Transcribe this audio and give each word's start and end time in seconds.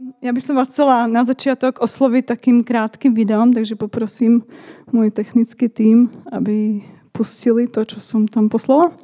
Ja 0.00 0.32
by 0.32 0.40
som 0.40 0.56
vás 0.56 0.72
chcela 0.72 1.04
na 1.04 1.28
začiatok 1.28 1.84
osloviť 1.84 2.32
takým 2.32 2.64
krátkým 2.64 3.12
videom, 3.12 3.52
takže 3.52 3.76
poprosím 3.76 4.48
môj 4.88 5.12
technický 5.12 5.68
tým, 5.68 6.08
aby 6.32 6.80
pustili 7.12 7.68
to, 7.68 7.84
čo 7.84 8.00
som 8.00 8.24
tam 8.24 8.48
poslala. 8.48 8.96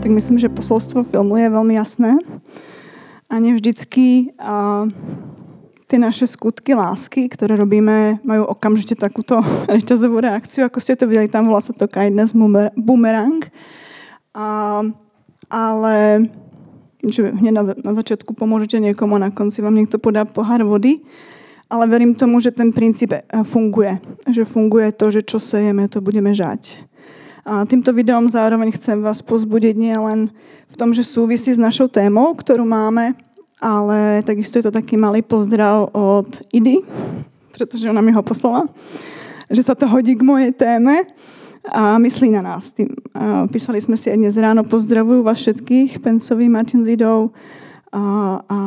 Tak 0.00 0.10
myslím, 0.16 0.40
že 0.40 0.48
posolstvo 0.48 1.04
filmu 1.04 1.36
je 1.36 1.48
veľmi 1.52 1.76
jasné. 1.76 2.16
A 3.28 3.36
nevždycky 3.36 4.32
uh, 4.40 4.88
tie 5.88 5.96
naše 5.96 6.28
skutky 6.28 6.76
lásky, 6.76 7.32
ktoré 7.32 7.56
robíme, 7.56 8.20
majú 8.20 8.44
okamžite 8.52 8.92
takúto 8.94 9.40
reťazovú 9.74 10.20
reakciu, 10.20 10.68
ako 10.68 10.78
ste 10.78 11.00
to 11.00 11.08
videli, 11.08 11.32
tam 11.32 11.48
volá 11.48 11.64
sa 11.64 11.72
to 11.72 11.88
kindness 11.88 12.36
boomerang. 12.76 13.48
A, 14.36 14.84
ale 15.48 16.28
že 17.00 17.30
hneď 17.30 17.54
na, 17.54 17.62
na 17.78 17.92
začiatku 17.94 18.34
pomôžete 18.34 18.82
niekomu 18.82 19.16
a 19.16 19.24
na 19.26 19.30
konci 19.32 19.62
vám 19.64 19.74
niekto 19.74 19.96
podá 20.02 20.28
pohár 20.28 20.60
vody. 20.66 21.00
Ale 21.68 21.84
verím 21.84 22.16
tomu, 22.16 22.40
že 22.40 22.48
ten 22.48 22.72
princíp 22.72 23.12
e, 23.12 23.20
funguje. 23.44 24.00
Že 24.24 24.48
funguje 24.48 24.88
to, 24.96 25.12
že 25.12 25.20
čo 25.20 25.36
sejeme, 25.36 25.84
to 25.86 26.00
budeme 26.00 26.32
žať. 26.32 26.80
A 27.44 27.64
týmto 27.68 27.92
videom 27.92 28.28
zároveň 28.28 28.72
chcem 28.76 29.00
vás 29.00 29.20
pozbudiť 29.20 29.74
nie 29.76 29.94
len 29.94 30.32
v 30.68 30.74
tom, 30.76 30.92
že 30.92 31.04
súvisí 31.04 31.52
s 31.52 31.60
našou 31.60 31.88
témou, 31.88 32.32
ktorú 32.36 32.64
máme, 32.64 33.16
ale 33.58 34.22
takisto 34.22 34.58
je 34.58 34.70
to 34.70 34.72
taký 34.74 34.94
malý 34.94 35.22
pozdrav 35.22 35.90
od 35.90 36.30
Idy, 36.54 36.82
pretože 37.54 37.90
ona 37.90 37.98
mi 37.98 38.14
ho 38.14 38.22
poslala, 38.22 38.66
že 39.50 39.62
sa 39.66 39.74
to 39.74 39.90
hodí 39.90 40.14
k 40.14 40.22
mojej 40.22 40.54
téme 40.54 41.06
a 41.66 41.98
myslí 41.98 42.30
na 42.30 42.42
nás. 42.42 42.70
Tým. 42.70 42.88
A 43.12 43.50
písali 43.50 43.82
sme 43.82 43.98
si 43.98 44.08
aj 44.08 44.18
dnes 44.18 44.36
ráno, 44.38 44.62
pozdravujú 44.62 45.26
vás 45.26 45.42
všetkých, 45.42 45.98
Pencovi, 45.98 46.46
Martin 46.46 46.86
s 46.86 46.88
Idou 46.88 47.34
a, 47.90 48.02
a 48.46 48.58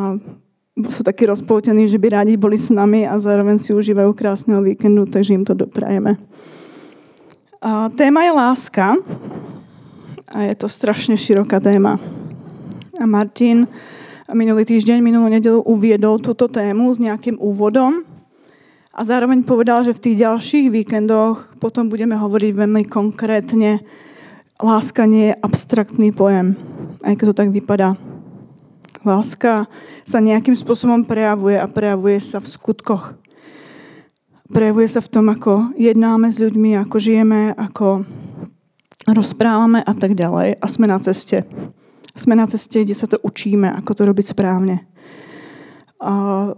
sú 0.88 1.04
takí 1.04 1.28
rozpoutení, 1.28 1.88
že 1.88 2.00
by 2.00 2.08
rádi 2.22 2.40
boli 2.40 2.56
s 2.56 2.72
nami 2.72 3.04
a 3.04 3.20
zároveň 3.20 3.60
si 3.60 3.76
užívajú 3.76 4.16
krásneho 4.16 4.64
víkendu, 4.64 5.06
takže 5.08 5.36
im 5.36 5.44
to 5.44 5.56
doprajeme. 5.56 6.16
A 7.62 7.94
téma 7.94 8.26
je 8.26 8.32
láska 8.34 8.98
a 10.32 10.38
je 10.48 10.56
to 10.56 10.68
strašne 10.72 11.14
široká 11.20 11.60
téma. 11.60 12.00
A 12.98 13.06
Martin 13.06 13.68
minulý 14.32 14.64
týždeň, 14.64 15.04
minulú 15.04 15.28
nedelu 15.28 15.60
uviedol 15.60 16.20
túto 16.24 16.48
tému 16.48 16.96
s 16.96 17.04
nejakým 17.04 17.36
úvodom 17.36 18.08
a 18.96 19.04
zároveň 19.04 19.44
povedal, 19.44 19.84
že 19.84 19.96
v 19.96 20.04
tých 20.04 20.24
ďalších 20.24 20.68
víkendoch 20.72 21.52
potom 21.60 21.92
budeme 21.92 22.16
hovoriť 22.16 22.52
veľmi 22.56 22.84
konkrétne. 22.88 23.84
Láska 24.64 25.04
nie 25.04 25.32
je 25.32 25.40
abstraktný 25.40 26.16
pojem, 26.16 26.56
aj 27.04 27.14
keď 27.20 27.26
to 27.32 27.40
tak 27.44 27.50
vypadá. 27.52 28.00
Láska 29.04 29.68
sa 30.06 30.18
nejakým 30.24 30.56
spôsobom 30.56 31.04
prejavuje 31.04 31.58
a 31.60 31.68
prejavuje 31.68 32.22
sa 32.24 32.40
v 32.40 32.48
skutkoch. 32.48 33.18
Prejavuje 34.52 34.88
sa 34.92 35.00
v 35.04 35.12
tom, 35.12 35.32
ako 35.32 35.76
jednáme 35.80 36.28
s 36.32 36.40
ľuďmi, 36.40 36.76
ako 36.80 36.96
žijeme, 37.00 37.56
ako 37.56 38.04
rozprávame 39.08 39.80
a 39.84 39.94
tak 39.96 40.14
ďalej. 40.16 40.60
A 40.60 40.66
sme 40.68 40.86
na 40.92 41.00
ceste. 41.00 41.48
Sme 42.12 42.36
na 42.36 42.44
ceste, 42.48 42.84
kde 42.84 42.92
sa 42.92 43.08
to 43.08 43.18
učíme, 43.24 43.72
ako 43.72 43.92
to 43.96 44.04
robiť 44.04 44.36
správne. 44.36 44.84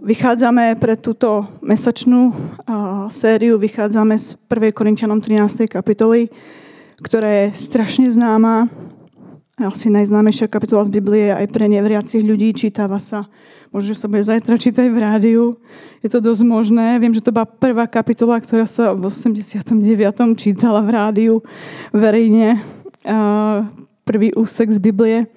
Vychádzame 0.00 0.74
pre 0.80 0.96
túto 0.96 1.44
mesačnú 1.60 2.32
sériu, 3.12 3.60
vychádzame 3.60 4.16
z 4.16 4.40
1. 4.48 4.72
Korinčanom 4.72 5.20
13. 5.20 5.68
kapitoly, 5.68 6.32
ktorá 7.04 7.28
je 7.28 7.46
strašne 7.52 8.08
známa, 8.08 8.72
asi 9.54 9.86
najznámejšia 9.92 10.50
kapitola 10.50 10.82
z 10.82 10.98
Biblie 10.98 11.30
aj 11.30 11.46
pre 11.54 11.70
nevriacich 11.70 12.26
ľudí, 12.26 12.56
čítava 12.56 12.98
sa, 12.98 13.30
možno, 13.70 13.94
že 13.94 14.00
sa 14.02 14.10
bude 14.10 14.26
zajtra 14.26 14.58
čítať 14.58 14.90
v 14.90 14.98
rádiu, 14.98 15.42
je 16.02 16.10
to 16.10 16.18
dosť 16.18 16.42
možné. 16.42 16.98
Viem, 16.98 17.14
že 17.14 17.22
to 17.22 17.30
bola 17.30 17.46
prvá 17.46 17.86
kapitola, 17.86 18.42
ktorá 18.42 18.66
sa 18.66 18.90
v 18.96 19.06
89. 19.06 19.78
čítala 20.34 20.82
v 20.82 20.90
rádiu 20.90 21.34
verejne, 21.94 22.64
prvý 24.02 24.32
úsek 24.34 24.72
z 24.72 24.80
Biblie 24.80 25.30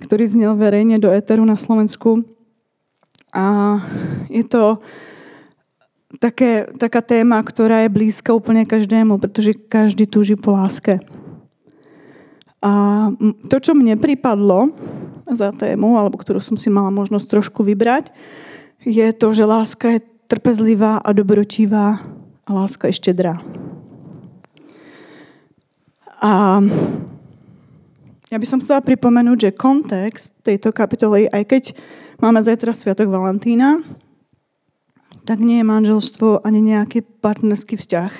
ktorý 0.00 0.24
znel 0.26 0.56
verejne 0.56 0.96
do 0.96 1.12
éteru 1.12 1.44
na 1.44 1.54
Slovensku. 1.54 2.24
A 3.30 3.78
je 4.26 4.42
to 4.42 4.82
také, 6.18 6.66
taká 6.74 7.04
téma, 7.04 7.38
ktorá 7.44 7.86
je 7.86 7.94
blízka 7.94 8.34
úplne 8.34 8.66
každému, 8.66 9.20
pretože 9.22 9.54
každý 9.54 10.10
túži 10.10 10.34
po 10.34 10.56
láske. 10.56 10.98
A 12.60 13.08
to, 13.46 13.56
čo 13.62 13.72
mne 13.72 13.96
pripadlo 13.96 14.74
za 15.30 15.54
tému, 15.54 15.96
alebo 15.96 16.18
ktorú 16.18 16.42
som 16.42 16.58
si 16.58 16.68
mala 16.68 16.90
možnosť 16.90 17.26
trošku 17.30 17.62
vybrať, 17.62 18.10
je 18.82 19.06
to, 19.14 19.30
že 19.30 19.44
láska 19.46 19.86
je 19.96 20.04
trpezlivá 20.26 20.98
a 20.98 21.10
dobrotivá 21.14 22.02
a 22.44 22.50
láska 22.50 22.90
je 22.90 22.98
štedrá. 22.98 23.38
A 26.20 26.60
ja 28.30 28.38
by 28.38 28.46
som 28.46 28.62
chcela 28.62 28.78
pripomenúť, 28.78 29.50
že 29.50 29.58
kontext 29.58 30.38
tejto 30.46 30.70
kapitoly, 30.70 31.26
aj 31.34 31.42
keď 31.50 31.64
máme 32.22 32.38
zajtra 32.38 32.70
Sviatok 32.70 33.10
Valentína, 33.10 33.82
tak 35.26 35.42
nie 35.42 35.58
je 35.58 35.66
manželstvo 35.66 36.46
ani 36.46 36.62
nejaký 36.62 37.02
partnerský 37.18 37.74
vzťah. 37.74 38.12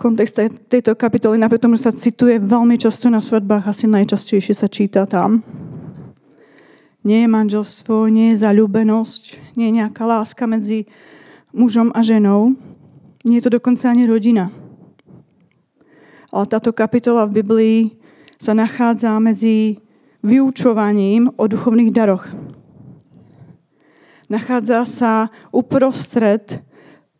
Kontext 0.00 0.40
tejto 0.72 0.96
kapitoly, 0.96 1.36
napriek 1.36 1.68
tomu, 1.68 1.76
že 1.76 1.92
sa 1.92 1.92
cituje 1.92 2.40
veľmi 2.40 2.80
často 2.80 3.12
na 3.12 3.20
svadbách, 3.20 3.68
asi 3.68 3.84
najčastejšie 3.84 4.56
sa 4.56 4.72
číta 4.72 5.04
tam. 5.04 5.44
Nie 7.04 7.28
je 7.28 7.28
manželstvo, 7.28 8.08
nie 8.08 8.32
je 8.32 8.40
zalúbenosť, 8.40 9.52
nie 9.60 9.68
je 9.68 9.76
nejaká 9.84 10.02
láska 10.08 10.48
medzi 10.48 10.88
mužom 11.52 11.92
a 11.92 12.00
ženou. 12.00 12.56
Nie 13.28 13.38
je 13.38 13.52
to 13.52 13.60
dokonca 13.60 13.84
ani 13.92 14.08
rodina. 14.08 14.48
Ale 16.32 16.48
táto 16.48 16.72
kapitola 16.72 17.28
v 17.28 17.44
Biblii 17.44 18.01
sa 18.42 18.58
nachádza 18.58 19.22
medzi 19.22 19.78
vyučovaním 20.26 21.30
o 21.38 21.46
duchovných 21.46 21.94
daroch. 21.94 22.26
Nachádza 24.26 24.82
sa 24.82 25.12
uprostred 25.54 26.58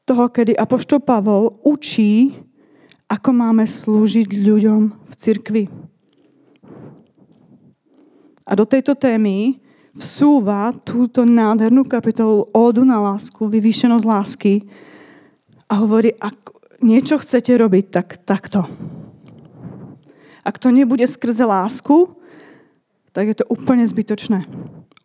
toho, 0.02 0.26
kedy 0.26 0.58
Apoštol 0.58 0.98
Pavol 0.98 1.54
učí, 1.62 2.34
ako 3.06 3.30
máme 3.30 3.62
slúžiť 3.62 4.34
ľuďom 4.34 4.80
v 4.90 5.12
cirkvi. 5.14 5.64
A 8.42 8.58
do 8.58 8.66
tejto 8.66 8.98
témy 8.98 9.62
vsúva 9.94 10.74
túto 10.82 11.22
nádhernú 11.22 11.86
kapitolu 11.86 12.50
Ódu 12.50 12.82
na 12.82 12.98
lásku, 12.98 13.46
vyvýšenosť 13.46 14.08
lásky 14.08 14.66
a 15.70 15.78
hovorí, 15.78 16.10
ak 16.18 16.50
niečo 16.82 17.22
chcete 17.22 17.54
robiť, 17.54 17.84
tak 17.94 18.08
takto. 18.26 18.66
Ak 20.42 20.58
to 20.58 20.74
nebude 20.74 21.06
skrze 21.06 21.46
lásku, 21.46 22.18
tak 23.14 23.30
je 23.30 23.36
to 23.38 23.44
úplne 23.46 23.86
zbytočné. 23.86 24.42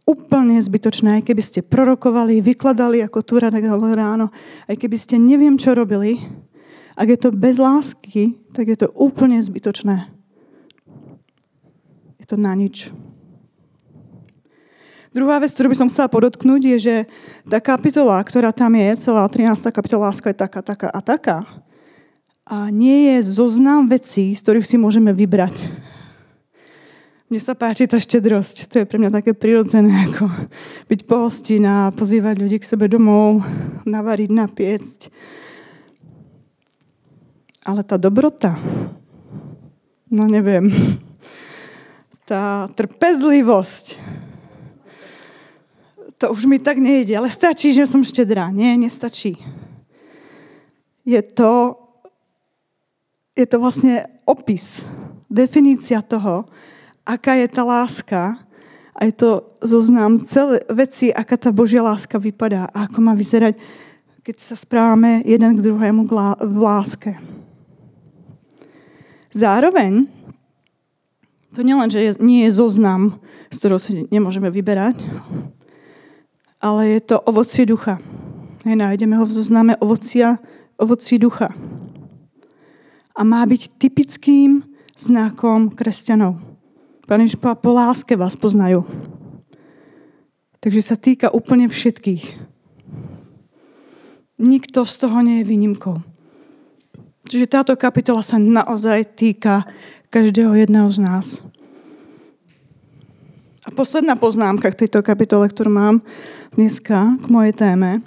Úplne 0.08 0.58
zbytočné, 0.64 1.22
aj 1.22 1.24
keby 1.30 1.44
ste 1.44 1.60
prorokovali, 1.62 2.40
vykladali, 2.40 3.04
ako 3.04 3.20
tu 3.22 3.38
tak 3.38 3.60
hovorí 3.60 3.94
ráno, 3.94 4.32
aj 4.66 4.76
keby 4.80 4.98
ste 4.98 5.20
neviem 5.20 5.60
čo 5.60 5.76
robili, 5.76 6.18
ak 6.98 7.08
je 7.14 7.20
to 7.20 7.30
bez 7.30 7.62
lásky, 7.62 8.40
tak 8.56 8.72
je 8.72 8.78
to 8.80 8.88
úplne 8.98 9.38
zbytočné. 9.38 10.10
Je 12.18 12.26
to 12.26 12.40
na 12.40 12.58
nič. 12.58 12.90
Druhá 15.14 15.38
vec, 15.38 15.54
ktorú 15.54 15.74
by 15.74 15.78
som 15.78 15.90
chcela 15.94 16.10
podotknúť, 16.10 16.62
je, 16.74 16.78
že 16.78 16.96
tá 17.46 17.62
kapitola, 17.62 18.18
ktorá 18.26 18.50
tam 18.50 18.74
je, 18.74 18.90
celá 18.98 19.26
13. 19.30 19.70
kapitola 19.70 20.10
láska 20.10 20.34
je 20.34 20.38
taká, 20.38 20.62
taká 20.66 20.90
a 20.90 21.00
taká, 21.02 21.38
a 22.48 22.72
nie 22.72 23.12
je 23.12 23.28
zoznam 23.28 23.92
vecí, 23.92 24.32
z 24.32 24.40
ktorých 24.40 24.64
si 24.64 24.80
môžeme 24.80 25.12
vybrať. 25.12 25.68
Mne 27.28 27.44
sa 27.44 27.60
páči 27.60 27.92
tá 27.92 28.00
štedrosť. 28.00 28.72
To 28.72 28.76
je 28.80 28.86
pre 28.88 28.96
mňa 28.96 29.12
také 29.12 29.36
prirodzené, 29.36 30.08
ako 30.08 30.32
byť 30.88 31.00
pohostina, 31.04 31.92
pozývať 31.92 32.40
ľudí 32.40 32.64
k 32.64 32.70
sebe 32.72 32.88
domov, 32.88 33.44
navariť, 33.84 34.32
napiecť. 34.32 35.00
Ale 37.68 37.84
tá 37.84 38.00
dobrota, 38.00 38.56
no 40.08 40.24
neviem, 40.24 40.72
tá 42.24 42.72
trpezlivosť, 42.72 44.00
to 46.16 46.32
už 46.32 46.48
mi 46.48 46.64
tak 46.64 46.80
nejde, 46.80 47.12
ale 47.12 47.28
stačí, 47.28 47.76
že 47.76 47.84
som 47.84 48.08
štedrá. 48.08 48.50
Nie, 48.56 48.80
nestačí. 48.80 49.36
Je 51.04 51.20
to 51.22 51.87
je 53.38 53.46
to 53.46 53.62
vlastne 53.62 54.10
opis, 54.26 54.82
definícia 55.30 56.02
toho, 56.02 56.50
aká 57.06 57.38
je 57.38 57.48
tá 57.48 57.62
láska 57.62 58.42
A 58.98 59.06
je 59.06 59.14
to 59.14 59.46
zoznam 59.62 60.26
celé 60.26 60.66
veci, 60.74 61.14
aká 61.14 61.38
tá 61.38 61.54
Božia 61.54 61.86
láska 61.86 62.18
vypadá 62.18 62.66
a 62.74 62.90
ako 62.90 62.98
má 63.06 63.14
vyzerať, 63.14 63.54
keď 64.26 64.36
sa 64.42 64.58
správame 64.58 65.22
jeden 65.22 65.54
k 65.54 65.62
druhému 65.62 66.10
v 66.42 66.58
láske. 66.58 67.14
Zároveň, 69.30 70.10
to 71.54 71.62
nielen, 71.62 71.94
že 71.94 72.18
nie 72.18 72.50
je 72.50 72.58
zoznam, 72.58 73.22
z 73.54 73.56
ktorého 73.62 73.78
si 73.78 74.10
nemôžeme 74.10 74.50
vyberať, 74.50 75.06
ale 76.58 76.98
je 76.98 77.02
to 77.06 77.22
ovocie 77.22 77.70
ducha. 77.70 78.02
Hej, 78.66 78.82
nájdeme 78.82 79.14
ho 79.14 79.30
v 79.30 79.36
zozname 79.38 79.78
ovocia, 79.78 80.42
ovocí 80.82 81.22
ducha. 81.22 81.54
A 83.18 83.26
má 83.26 83.42
byť 83.50 83.82
typickým 83.82 84.62
znakom 84.94 85.74
kresťanov. 85.74 86.38
Pán 87.10 87.26
Ježiš 87.26 87.42
po 87.42 87.72
láske 87.74 88.14
vás 88.14 88.38
poznajú. 88.38 88.86
Takže 90.62 90.82
sa 90.86 90.94
týka 90.94 91.34
úplne 91.34 91.66
všetkých. 91.66 92.38
Nikto 94.38 94.86
z 94.86 94.96
toho 95.02 95.18
nie 95.26 95.42
je 95.42 95.50
výnimkou. 95.50 95.98
Čiže 97.26 97.50
táto 97.50 97.74
kapitola 97.74 98.22
sa 98.22 98.38
naozaj 98.38 99.18
týka 99.18 99.66
každého 100.14 100.54
jedného 100.54 100.88
z 100.94 101.00
nás. 101.02 101.42
A 103.68 103.74
posledná 103.74 104.16
poznámka 104.16 104.72
k 104.72 104.88
tejto 104.88 105.04
kapitole, 105.04 105.52
ktorú 105.52 105.74
mám 105.74 105.96
dneska 106.56 107.20
k 107.20 107.26
mojej 107.28 107.52
téme, 107.52 108.00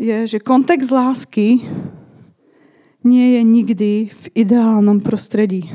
je, 0.00 0.24
že 0.24 0.38
kontext 0.40 0.88
lásky 0.88 1.68
nie 3.02 3.38
je 3.38 3.42
nikdy 3.42 3.90
v 4.10 4.24
ideálnom 4.34 5.02
prostredí. 5.02 5.70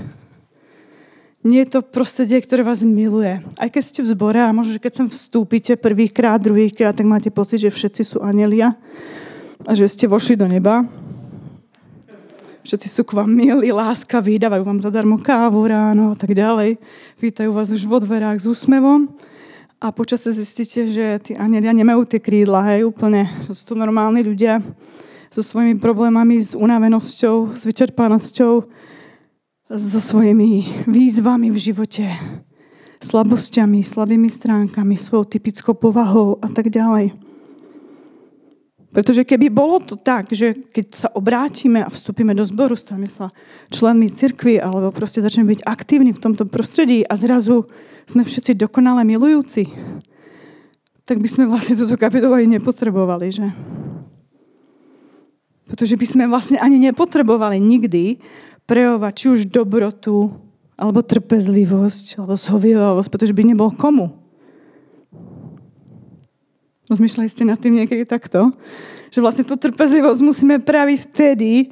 Nie 1.48 1.64
je 1.64 1.80
to 1.80 1.86
prostredie, 1.86 2.44
ktoré 2.44 2.60
vás 2.60 2.84
miluje. 2.84 3.40
Aj 3.56 3.70
keď 3.72 3.84
ste 3.84 4.00
v 4.04 4.12
zbore 4.12 4.42
a 4.44 4.52
možno, 4.52 4.76
že 4.76 4.84
keď 4.84 4.94
sem 5.00 5.08
vstúpite 5.08 5.80
prvýkrát, 5.80 6.44
druhýkrát, 6.44 6.92
tak 6.92 7.08
máte 7.08 7.32
pocit, 7.32 7.64
že 7.64 7.72
všetci 7.72 8.02
sú 8.04 8.18
anelia 8.20 8.76
a 9.64 9.72
že 9.72 9.88
ste 9.88 10.12
vošli 10.12 10.36
do 10.36 10.44
neba. 10.44 10.84
Všetci 12.68 12.88
sú 12.92 13.08
k 13.08 13.16
vám 13.16 13.32
milí, 13.32 13.72
láskaví, 13.72 14.36
dávajú 14.36 14.64
vám 14.68 14.84
zadarmo 14.84 15.16
kávu 15.16 15.64
ráno 15.72 16.12
a 16.12 16.16
tak 16.20 16.36
ďalej. 16.36 16.76
Vítajú 17.16 17.56
vás 17.56 17.72
už 17.72 17.88
vo 17.88 18.04
dverách 18.04 18.44
s 18.44 18.50
úsmevom. 18.52 19.08
A 19.80 19.96
počasie 19.96 20.36
zistíte, 20.36 20.84
že 20.92 21.06
tí 21.24 21.32
anelia 21.32 21.72
nemajú 21.72 22.04
tie 22.04 22.20
krídla, 22.20 22.76
hej, 22.76 22.84
úplne. 22.84 23.32
Sú 23.48 23.72
to 23.72 23.76
normálni 23.80 24.20
ľudia 24.20 24.60
so 25.28 25.44
svojimi 25.44 25.80
problémami, 25.80 26.40
s 26.40 26.56
unavenosťou, 26.56 27.56
s 27.56 27.62
vyčerpanosťou, 27.68 28.54
so 29.68 30.00
svojimi 30.00 30.84
výzvami 30.88 31.52
v 31.52 31.58
živote, 31.60 32.08
slabosťami, 33.04 33.84
slabými 33.84 34.32
stránkami, 34.32 34.96
svojou 34.96 35.28
typickou 35.28 35.76
povahou 35.76 36.40
a 36.40 36.48
tak 36.48 36.72
ďalej. 36.72 37.12
Pretože 38.88 39.28
keby 39.28 39.52
bolo 39.52 39.84
to 39.84 40.00
tak, 40.00 40.32
že 40.32 40.56
keď 40.74 40.86
sa 40.96 41.08
obrátime 41.14 41.84
a 41.84 41.92
vstúpime 41.92 42.32
do 42.32 42.42
zboru, 42.48 42.74
staneme 42.74 43.12
sa 43.12 43.30
členmi 43.70 44.08
cirkvi 44.10 44.58
alebo 44.58 44.96
proste 44.96 45.22
začneme 45.22 45.54
byť 45.54 45.68
aktívni 45.68 46.16
v 46.16 46.24
tomto 46.24 46.48
prostredí 46.48 47.04
a 47.04 47.14
zrazu 47.20 47.68
sme 48.08 48.24
všetci 48.24 48.56
dokonale 48.56 49.04
milujúci, 49.04 49.68
tak 51.04 51.20
by 51.20 51.28
sme 51.28 51.46
vlastne 51.46 51.76
túto 51.76 52.00
kapitolu 52.00 52.40
aj 52.40 52.48
nepotrebovali, 52.58 53.28
že? 53.30 53.48
Pretože 55.78 55.94
by 55.94 56.08
sme 56.10 56.24
vlastne 56.26 56.58
ani 56.58 56.82
nepotrebovali 56.90 57.62
nikdy 57.62 58.18
prejavovať 58.66 59.14
či 59.14 59.26
už 59.30 59.40
dobrotu, 59.54 60.34
alebo 60.74 61.06
trpezlivosť, 61.06 62.18
alebo 62.18 62.34
zhovievavosť, 62.34 63.10
pretože 63.14 63.38
by 63.38 63.46
nebol 63.46 63.70
komu. 63.70 64.10
Rozmýšľali 66.90 67.30
ste 67.30 67.46
nad 67.46 67.62
tým 67.62 67.78
niekedy 67.78 68.10
takto? 68.10 68.50
Že 69.14 69.22
vlastne 69.22 69.46
tú 69.46 69.54
trpezlivosť 69.54 70.26
musíme 70.26 70.58
prejaviť 70.66 70.98
vtedy, 71.14 71.70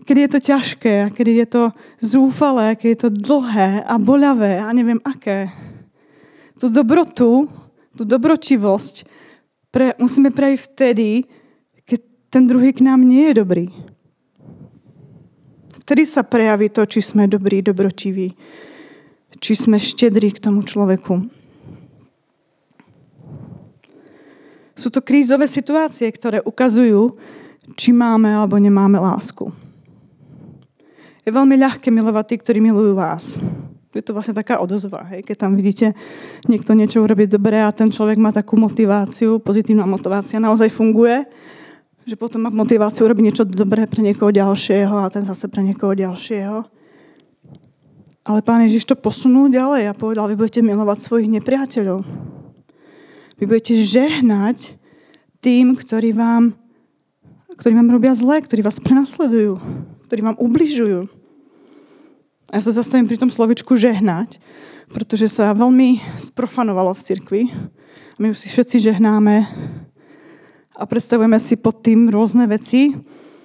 keď 0.00 0.16
je 0.16 0.28
to 0.32 0.40
ťažké, 0.40 0.94
keď 1.12 1.26
je 1.28 1.46
to 1.52 1.62
zúfalé, 2.00 2.72
keď 2.72 2.88
je 2.88 3.00
to 3.04 3.10
dlhé 3.12 3.84
a 3.84 4.00
boľavé 4.00 4.64
a 4.64 4.72
neviem 4.72 5.04
aké. 5.04 5.52
Tú 6.56 6.72
dobrotu, 6.72 7.52
tú 7.92 8.08
dobročivosť 8.08 9.04
pre, 9.68 9.92
musíme 10.00 10.32
prejaviť 10.32 10.60
vtedy, 10.72 11.28
ten 12.34 12.50
druhý 12.50 12.74
k 12.74 12.82
nám 12.82 13.06
nie 13.06 13.30
je 13.30 13.38
dobrý. 13.38 13.70
Vtedy 15.86 16.02
sa 16.02 16.26
prejaví 16.26 16.66
to, 16.66 16.82
či 16.82 16.98
sme 16.98 17.30
dobrí, 17.30 17.62
dobročiví, 17.62 18.34
či 19.38 19.52
sme 19.54 19.78
štedrí 19.78 20.34
k 20.34 20.42
tomu 20.42 20.66
človeku. 20.66 21.30
Sú 24.74 24.90
to 24.90 24.98
krízové 24.98 25.46
situácie, 25.46 26.10
ktoré 26.10 26.42
ukazujú, 26.42 27.14
či 27.78 27.94
máme 27.94 28.34
alebo 28.34 28.58
nemáme 28.58 28.98
lásku. 28.98 29.54
Je 31.22 31.30
veľmi 31.30 31.54
ľahké 31.54 31.94
milovať 31.94 32.24
tí, 32.26 32.36
ktorí 32.42 32.58
milujú 32.58 32.98
vás. 32.98 33.38
Je 33.94 34.02
to 34.02 34.10
vlastne 34.10 34.34
taká 34.34 34.58
odozva, 34.58 35.06
hej? 35.14 35.22
keď 35.22 35.46
tam 35.46 35.54
vidíte 35.54 35.94
niekto 36.50 36.74
niečo 36.74 36.98
urobiť 36.98 37.38
dobre 37.38 37.62
a 37.62 37.70
ten 37.70 37.94
človek 37.94 38.18
má 38.18 38.34
takú 38.34 38.58
motiváciu, 38.58 39.38
pozitívna 39.38 39.86
motivácia 39.86 40.42
naozaj 40.42 40.66
funguje, 40.74 41.22
že 42.04 42.20
potom 42.20 42.44
má 42.44 42.52
motiváciu 42.52 43.08
robiť 43.08 43.24
niečo 43.24 43.44
dobré 43.48 43.88
pre 43.88 44.04
niekoho 44.04 44.28
ďalšieho 44.28 44.92
a 44.92 45.08
ten 45.08 45.24
zase 45.24 45.48
pre 45.48 45.64
niekoho 45.64 45.96
ďalšieho. 45.96 46.68
Ale 48.24 48.40
pán 48.40 48.64
Ježiš 48.64 48.88
to 48.88 48.96
posunul 48.96 49.52
ďalej 49.52 49.92
a 49.92 49.96
povedal, 49.96 50.28
vy 50.28 50.36
budete 50.36 50.64
milovať 50.64 51.00
svojich 51.00 51.28
nepriateľov. 51.28 52.04
Vy 53.36 53.44
budete 53.44 53.76
žehnať 53.76 54.76
tým, 55.44 55.76
ktorí 55.76 56.16
vám, 56.16 56.56
ktorí 57.56 57.72
vám 57.76 57.92
robia 57.92 58.16
zlé, 58.16 58.40
ktorí 58.40 58.64
vás 58.64 58.80
prenasledujú, 58.80 59.60
ktorí 60.08 60.20
vám 60.24 60.40
ubližujú. 60.40 61.04
A 62.48 62.60
ja 62.60 62.62
sa 62.64 62.72
zastavím 62.72 63.08
pri 63.08 63.20
tom 63.20 63.28
slovičku 63.28 63.76
žehnať, 63.76 64.40
pretože 64.88 65.28
sa 65.28 65.52
veľmi 65.52 66.00
sprofanovalo 66.16 66.96
v 66.96 67.04
cirkvi. 67.04 67.42
My 68.16 68.32
už 68.32 68.40
si 68.40 68.48
všetci 68.48 68.92
žehnáme 68.92 69.48
a 70.74 70.82
predstavujeme 70.84 71.38
si 71.38 71.54
pod 71.54 71.86
tým 71.86 72.10
rôzne 72.10 72.50
veci 72.50 72.90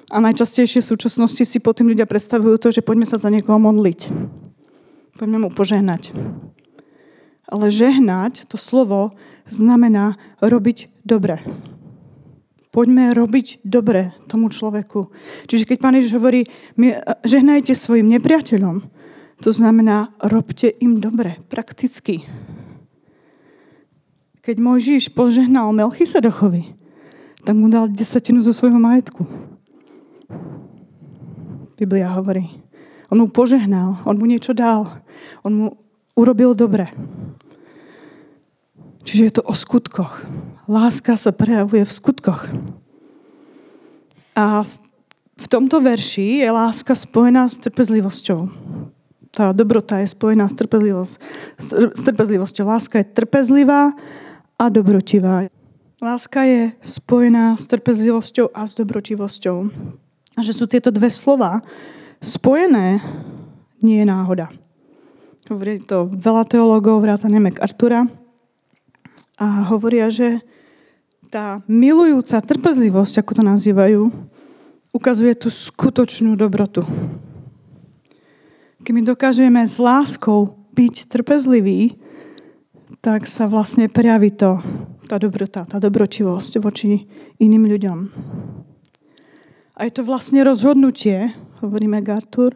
a 0.09 0.17
najčastejšie 0.17 0.81
v 0.81 0.89
súčasnosti 0.89 1.43
si 1.45 1.61
pod 1.61 1.77
tým 1.77 1.93
ľudia 1.93 2.09
predstavujú 2.09 2.57
to, 2.57 2.73
že 2.73 2.81
poďme 2.81 3.05
sa 3.05 3.21
za 3.21 3.29
niekoho 3.29 3.61
modliť. 3.61 4.09
Poďme 5.21 5.45
mu 5.45 5.49
požehnať. 5.53 6.09
Ale 7.49 7.69
žehnať, 7.69 8.49
to 8.49 8.57
slovo, 8.57 9.13
znamená 9.45 10.17
robiť 10.41 10.89
dobre. 11.05 11.41
Poďme 12.69 13.13
robiť 13.17 13.65
dobre 13.65 14.13
tomu 14.30 14.54
človeku. 14.54 15.09
Čiže 15.49 15.65
keď 15.65 15.77
Pán 15.81 15.97
Ježiš 15.97 16.18
hovorí, 16.21 16.45
žehnajte 17.25 17.73
svojim 17.73 18.09
nepriateľom, 18.13 18.85
to 19.42 19.49
znamená, 19.49 20.13
robte 20.21 20.69
im 20.81 21.01
dobre, 21.01 21.42
prakticky. 21.49 22.25
Keď 24.45 24.56
Mojžiš 24.59 25.15
požehnal 25.15 25.71
Melchisedochovi, 25.73 26.75
tak 27.43 27.55
mu 27.55 27.71
dal 27.71 27.87
desatinu 27.87 28.43
zo 28.43 28.53
svojho 28.53 28.79
majetku. 28.79 29.23
Biblia 31.79 32.11
hovorí. 32.11 32.59
On 33.09 33.17
mu 33.17 33.31
požehnal, 33.31 34.03
on 34.05 34.19
mu 34.19 34.29
niečo 34.29 34.53
dal, 34.53 34.85
on 35.41 35.51
mu 35.55 35.67
urobil 36.13 36.53
dobre. 36.53 36.91
Čiže 39.07 39.23
je 39.25 39.33
to 39.39 39.43
o 39.47 39.55
skutkoch. 39.57 40.21
Láska 40.69 41.17
sa 41.17 41.33
prejavuje 41.33 41.81
v 41.81 41.95
skutkoch. 41.95 42.45
A 44.37 44.61
v 45.39 45.45
tomto 45.49 45.81
verši 45.81 46.45
je 46.45 46.49
láska 46.51 46.93
spojená 46.93 47.49
s 47.49 47.57
trpezlivosťou. 47.63 48.39
Tá 49.33 49.55
dobrota 49.55 50.03
je 50.03 50.11
spojená 50.11 50.45
s, 50.45 50.53
trpezlivosť, 50.53 51.13
s 51.95 52.01
trpezlivosťou. 52.05 52.65
Láska 52.69 53.01
je 53.01 53.07
trpezlivá 53.09 53.95
a 54.59 54.65
dobrotivá. 54.69 55.49
Láska 55.99 56.47
je 56.47 56.71
spojená 56.79 57.59
s 57.59 57.68
trpezlivosťou 57.68 58.56
a 58.56 58.63
s 58.63 58.71
dobročivosťou. 58.71 59.57
A 60.31 60.39
že 60.39 60.56
sú 60.56 60.63
tieto 60.63 60.95
dve 60.95 61.11
slova 61.11 61.59
spojené, 62.23 63.03
nie 63.83 63.99
je 63.99 64.07
náhoda. 64.07 64.47
Hovorí 65.51 65.83
to 65.83 66.07
veľa 66.07 66.47
teológov, 66.47 67.03
vrátane 67.03 67.44
Artura. 67.59 68.07
A 69.44 69.68
hovoria, 69.68 70.07
že 70.07 70.39
tá 71.27 71.59
milujúca 71.68 72.39
trpezlivosť, 72.39 73.19
ako 73.19 73.31
to 73.35 73.44
nazývajú, 73.44 74.01
ukazuje 74.95 75.35
tú 75.35 75.51
skutočnú 75.51 76.39
dobrotu. 76.39 76.87
Keď 78.87 78.91
my 78.95 79.03
dokážeme 79.03 79.59
s 79.68 79.75
láskou 79.75 80.63
byť 80.71 81.11
trpezliví, 81.11 81.99
tak 83.03 83.27
sa 83.27 83.51
vlastne 83.51 83.91
prejaví 83.91 84.31
to, 84.31 84.63
tá 85.09 85.18
dobrota, 85.18 85.66
tá 85.66 85.81
dobročivosť 85.81 86.61
voči 86.61 87.09
iným 87.42 87.66
ľuďom. 87.66 87.97
A 89.73 89.80
je 89.89 89.92
to 89.97 90.06
vlastne 90.06 90.45
rozhodnutie, 90.45 91.33
hovoríme 91.66 91.97
Gartur, 92.06 92.54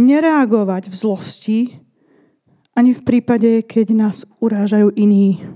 nereagovať 0.00 0.88
v 0.88 0.94
zlosti, 0.96 1.60
Ani 2.74 2.90
v 2.90 3.06
prípade, 3.06 3.62
keď 3.62 3.86
nás 3.94 4.26
urážajú 4.42 4.90
iní 4.98 5.46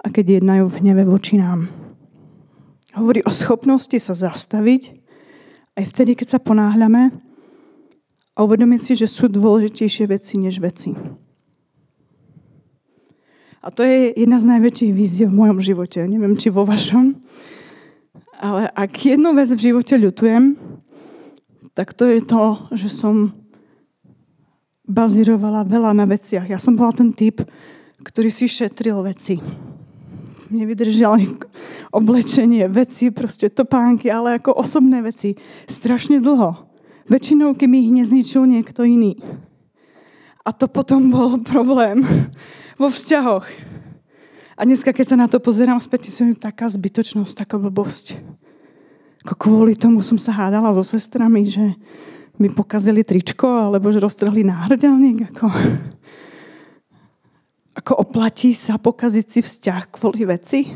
a 0.00 0.08
keď 0.08 0.40
jednajú 0.40 0.72
v 0.72 0.78
hneve 0.80 1.04
voči 1.04 1.36
nám. 1.36 1.68
Hovorí 2.96 3.20
o 3.28 3.32
schopnosti 3.32 4.00
sa 4.00 4.16
zastaviť 4.16 5.04
aj 5.76 5.84
vtedy, 5.84 6.16
keď 6.16 6.36
sa 6.36 6.40
ponáhľame 6.40 7.12
a 8.32 8.38
uvedomiť 8.40 8.80
si, 8.80 8.92
že 8.96 9.04
sú 9.04 9.28
dôležitejšie 9.28 10.08
veci 10.08 10.40
než 10.40 10.64
veci. 10.64 10.96
A 13.64 13.72
to 13.72 13.80
je 13.80 14.12
jedna 14.12 14.36
z 14.36 14.44
najväčších 14.44 14.92
víziev 14.92 15.32
v 15.32 15.40
mojom 15.40 15.64
živote. 15.64 16.04
Neviem, 16.04 16.36
či 16.36 16.52
vo 16.52 16.68
vašom. 16.68 17.16
Ale 18.36 18.68
ak 18.68 18.92
jednu 18.92 19.32
vec 19.32 19.48
v 19.48 19.72
živote 19.72 19.96
ľutujem, 19.96 20.60
tak 21.72 21.96
to 21.96 22.04
je 22.04 22.20
to, 22.20 22.68
že 22.76 22.92
som 22.92 23.32
bazírovala 24.84 25.64
veľa 25.64 25.96
na 25.96 26.04
veciach. 26.04 26.44
Ja 26.44 26.60
som 26.60 26.76
bola 26.76 26.92
ten 26.92 27.16
typ, 27.16 27.40
ktorý 28.04 28.28
si 28.28 28.52
šetril 28.52 29.00
veci. 29.00 29.40
Nevydržali 30.52 31.24
oblečenie, 31.88 32.68
veci, 32.68 33.08
proste 33.08 33.48
topánky, 33.48 34.12
ale 34.12 34.36
ako 34.36 34.60
osobné 34.60 35.00
veci. 35.00 35.40
Strašne 35.64 36.20
dlho. 36.20 36.68
Väčšinou, 37.08 37.56
keď 37.56 37.68
mi 37.72 37.88
ich 37.88 37.96
nezničil 37.96 38.44
niekto 38.44 38.84
iný. 38.84 39.16
A 40.44 40.52
to 40.52 40.68
potom 40.68 41.08
bol 41.08 41.40
problém 41.40 42.04
vo 42.76 42.92
vzťahoch. 42.92 43.48
A 44.54 44.60
dneska, 44.62 44.92
keď 44.92 45.06
sa 45.08 45.16
na 45.16 45.26
to 45.26 45.40
pozerám 45.40 45.80
späť, 45.80 46.12
som 46.12 46.30
taká 46.36 46.68
zbytočnosť, 46.68 47.32
taká 47.32 47.56
blbosť. 47.58 48.20
Ako 49.24 49.34
kvôli 49.34 49.72
tomu 49.74 50.04
som 50.04 50.20
sa 50.20 50.36
hádala 50.36 50.76
so 50.76 50.84
sestrami, 50.84 51.48
že 51.48 51.74
mi 52.36 52.52
pokazili 52.52 53.00
tričko, 53.00 53.48
alebo 53.48 53.88
že 53.88 54.04
roztrhli 54.04 54.44
náhrdelník. 54.44 55.32
Ako, 55.32 55.48
ako 57.80 57.92
oplatí 58.04 58.52
sa 58.52 58.76
pokaziť 58.76 59.26
si 59.26 59.40
vzťah 59.40 59.82
kvôli 59.90 60.28
veci. 60.28 60.68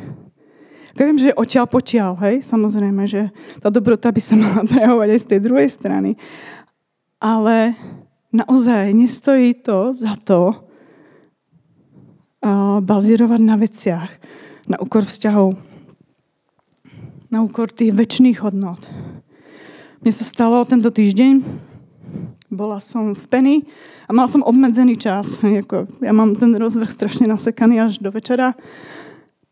Ako 0.97 1.01
viem, 1.05 1.21
že 1.21 1.37
očial 1.37 1.69
počial, 1.71 2.17
hej, 2.25 2.43
samozrejme, 2.43 3.05
že 3.07 3.31
tá 3.63 3.71
dobrota 3.71 4.11
by 4.11 4.19
sa 4.19 4.35
mala 4.35 4.65
prejavovať 4.67 5.09
aj 5.13 5.21
z 5.23 5.29
tej 5.29 5.41
druhej 5.45 5.69
strany. 5.71 6.11
Ale 7.23 7.77
naozaj 8.33 8.93
nestojí 8.93 9.55
to 9.61 9.95
za 9.95 10.17
to, 10.25 10.55
bazírovať 12.79 13.41
na 13.43 13.57
veciach, 13.59 14.11
na 14.71 14.79
úkor 14.79 15.03
vzťahov, 15.03 15.59
na 17.29 17.43
úkor 17.43 17.69
tých 17.69 17.93
väčšných 17.93 18.39
hodnot. 18.41 18.79
Mne 19.99 20.13
sa 20.15 20.25
stalo 20.25 20.63
tento 20.63 20.89
týždeň, 20.95 21.43
bola 22.49 22.81
som 22.81 23.13
v 23.13 23.25
Penny 23.29 23.57
a 24.09 24.15
mal 24.15 24.31
som 24.31 24.47
obmedzený 24.47 24.97
čas. 24.97 25.43
Ja 26.01 26.15
mám 26.17 26.33
ten 26.39 26.57
rozvrh 26.57 26.89
strašne 26.89 27.29
nasekaný 27.29 27.83
až 27.83 28.01
do 28.01 28.09
večera. 28.09 28.57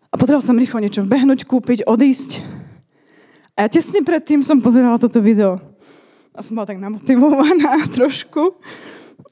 A 0.08 0.14
potreboval 0.16 0.46
som 0.46 0.56
rýchlo 0.56 0.80
niečo 0.80 1.04
vbehnúť, 1.04 1.44
kúpiť, 1.44 1.84
odísť. 1.84 2.40
A 3.58 3.66
ja 3.66 3.68
tesne 3.68 4.00
predtým 4.00 4.40
som 4.40 4.64
pozerala 4.64 4.96
toto 4.96 5.20
video. 5.20 5.60
A 6.36 6.44
som 6.44 6.52
bola 6.52 6.68
tak 6.68 6.76
namotivovaná 6.76 7.80
trošku. 7.96 8.60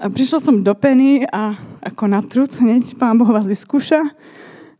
A 0.00 0.08
prišla 0.08 0.40
som 0.40 0.64
do 0.64 0.72
Penny 0.72 1.28
a 1.28 1.52
ako 1.84 2.08
na 2.08 2.24
trud 2.24 2.48
hneď 2.48 2.96
pán 2.96 3.20
Boh 3.20 3.28
vás 3.28 3.44
vyskúša. 3.44 4.00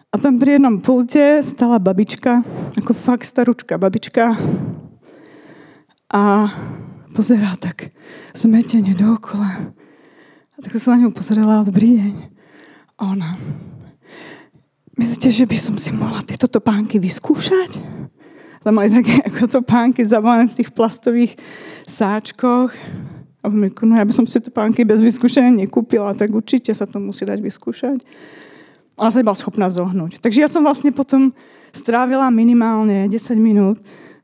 A 0.08 0.14
tam 0.16 0.40
pri 0.40 0.56
jednom 0.56 0.80
pulte 0.80 1.44
stala 1.44 1.76
babička, 1.76 2.40
ako 2.80 2.96
fakt 2.96 3.28
staručka 3.28 3.76
babička. 3.76 4.40
A 6.08 6.22
pozerá 7.12 7.60
tak 7.60 7.92
zmetene 8.32 8.96
dookola. 8.96 9.74
A 10.54 10.58
tak 10.64 10.72
sa 10.80 10.96
na 10.96 11.04
ňu 11.04 11.12
pozerala, 11.12 11.66
dobrý 11.66 12.00
deň. 12.00 12.14
A 12.94 13.00
ona, 13.12 13.36
myslíte, 14.96 15.28
že 15.28 15.44
by 15.44 15.56
som 15.60 15.76
si 15.76 15.92
mohla 15.92 16.24
tieto 16.24 16.48
topánky 16.48 16.96
vyskúšať? 16.96 17.93
Tam 18.64 18.80
mali 18.80 18.88
také 18.88 19.21
ako 19.28 19.61
topánky 19.61 20.00
zabalené 20.00 20.49
v 20.49 20.64
tých 20.64 20.73
plastových 20.73 21.37
sáčkoch. 21.85 22.73
A 23.44 23.52
mi 23.52 23.68
no 23.68 23.92
ja 23.92 24.09
by 24.09 24.14
som 24.16 24.25
si 24.25 24.40
to 24.40 24.49
pánky 24.49 24.88
bez 24.88 25.04
vyskúšania 25.04 25.52
nekúpila, 25.52 26.16
tak 26.16 26.33
určite 26.33 26.73
sa 26.73 26.88
to 26.88 26.97
musí 26.97 27.28
dať 27.28 27.44
vyskúšať. 27.44 28.00
Ale 28.97 29.11
sa 29.12 29.21
iba 29.21 29.37
schopná 29.37 29.68
zohnúť. 29.68 30.16
Takže 30.25 30.40
ja 30.40 30.49
som 30.49 30.64
vlastne 30.64 30.97
potom 30.97 31.37
strávila 31.76 32.33
minimálne 32.33 33.04
10 33.04 33.37
minút 33.37 33.76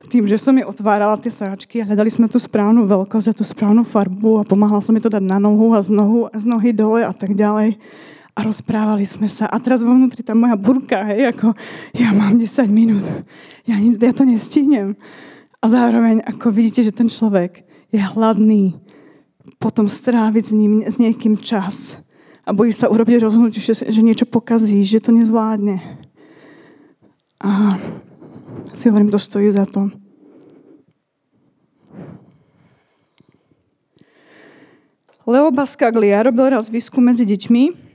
tým, 0.08 0.24
že 0.24 0.40
som 0.40 0.56
mi 0.56 0.64
otvárala 0.64 1.20
tie 1.20 1.28
sáčky 1.28 1.84
a 1.84 1.86
hľadali 1.86 2.08
sme 2.08 2.26
tú 2.26 2.40
správnu 2.40 2.88
veľkosť 2.88 3.30
a 3.30 3.36
tú 3.36 3.44
správnu 3.44 3.84
farbu 3.84 4.40
a 4.40 4.48
pomáhala 4.48 4.80
som 4.80 4.96
mi 4.96 4.98
to 4.98 5.12
dať 5.12 5.20
na 5.20 5.36
nohu 5.36 5.76
a 5.76 5.84
z, 5.84 5.92
nohu, 5.92 6.26
z 6.32 6.44
nohy 6.48 6.72
dole 6.72 7.04
a 7.04 7.12
tak 7.12 7.36
ďalej. 7.36 7.76
A 8.34 8.46
rozprávali 8.46 9.04
sme 9.04 9.26
sa. 9.26 9.50
A 9.50 9.58
teraz 9.58 9.82
vo 9.82 9.92
vnútri 9.92 10.22
tá 10.22 10.32
moja 10.32 10.54
burka, 10.54 11.02
hej, 11.10 11.34
ako 11.34 11.52
ja 11.92 12.14
mám 12.14 12.38
10 12.38 12.46
minút. 12.70 13.04
Ja, 13.66 13.76
ja 13.78 14.12
to 14.14 14.24
nestihnem. 14.24 14.94
A 15.60 15.64
zároveň, 15.68 16.24
ako 16.24 16.48
vidíte, 16.54 16.86
že 16.86 16.94
ten 16.94 17.10
človek 17.10 17.66
je 17.92 18.00
hladný 18.00 18.78
potom 19.60 19.84
stráviť 19.90 20.44
s 20.48 20.52
ním, 20.56 20.72
s 20.86 20.96
niekým 20.96 21.36
čas 21.36 22.00
a 22.46 22.56
bojí 22.56 22.72
sa 22.72 22.88
urobiť 22.88 23.20
rozhodnutie, 23.20 23.60
že, 23.60 23.84
že 23.84 24.00
niečo 24.00 24.24
pokazí, 24.24 24.80
že 24.82 25.04
to 25.04 25.12
nezvládne. 25.12 26.00
A 27.40 27.76
si 28.72 28.88
hovorím, 28.88 29.12
to 29.12 29.20
stojí 29.20 29.52
za 29.52 29.68
to. 29.68 29.92
Leo 35.28 35.52
Bascaglia 35.52 36.26
robil 36.26 36.50
raz 36.50 36.66
výskum 36.72 37.06
medzi 37.06 37.22
deťmi. 37.22 37.89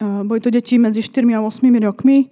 Boli 0.00 0.40
to 0.44 0.52
deti 0.52 0.76
medzi 0.76 1.00
4 1.00 1.24
a 1.32 1.40
8 1.40 1.64
rokmi. 1.80 2.28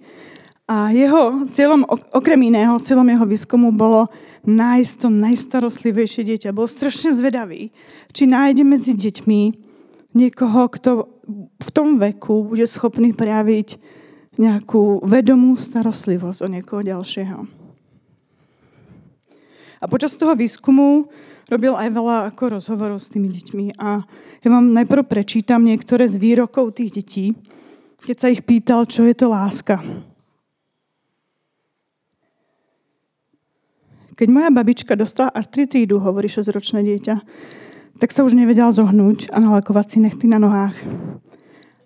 A 0.65 0.89
jeho 0.89 1.45
cieľom, 1.45 1.85
okrem 2.13 2.41
iného, 2.49 2.81
cieľom 2.81 3.05
jeho 3.05 3.25
výskumu 3.25 3.69
bolo 3.69 4.09
nájsť 4.49 4.93
to 4.97 5.07
najstarostlivejšie 5.13 6.25
dieťa. 6.25 6.53
Bol 6.53 6.65
strašne 6.65 7.13
zvedavý, 7.13 7.69
či 8.09 8.25
nájde 8.25 8.65
medzi 8.65 8.97
deťmi 8.97 9.41
niekoho, 10.17 10.69
kto 10.73 11.05
v 11.61 11.69
tom 11.69 12.01
veku 12.01 12.49
bude 12.49 12.65
schopný 12.65 13.13
prejaviť 13.13 13.77
nejakú 14.41 15.05
vedomú 15.05 15.53
starostlivosť 15.53 16.39
o 16.45 16.47
niekoho 16.49 16.81
ďalšieho. 16.81 17.39
A 19.81 19.85
počas 19.85 20.17
toho 20.17 20.33
výskumu 20.33 21.09
robil 21.45 21.77
aj 21.77 21.89
veľa 21.93 22.17
ako 22.33 22.57
rozhovorov 22.57 22.97
s 22.97 23.13
tými 23.13 23.29
deťmi. 23.29 23.77
A 23.77 24.01
ja 24.41 24.49
vám 24.49 24.73
najprv 24.73 25.05
prečítam 25.05 25.61
niektoré 25.61 26.09
z 26.09 26.17
výrokov 26.17 26.73
tých 26.73 27.01
detí, 27.01 27.37
keď 28.05 28.17
sa 28.21 28.29
ich 28.29 28.45
pýtal, 28.45 28.85
čo 28.85 29.03
je 29.09 29.17
to 29.17 29.27
láska. 29.27 29.81
Keď 34.15 34.27
moja 34.31 34.47
babička 34.47 34.95
dostala 34.95 35.33
artritídu, 35.33 35.99
hovorí 35.99 36.31
6-ročné 36.31 36.87
dieťa, 36.87 37.15
tak 37.99 38.15
sa 38.15 38.23
už 38.23 38.37
nevedela 38.37 38.71
zohnúť 38.71 39.27
a 39.33 39.43
nalakovať 39.43 39.85
si 39.91 39.97
nechty 39.99 40.29
na 40.29 40.39
nohách. 40.39 40.77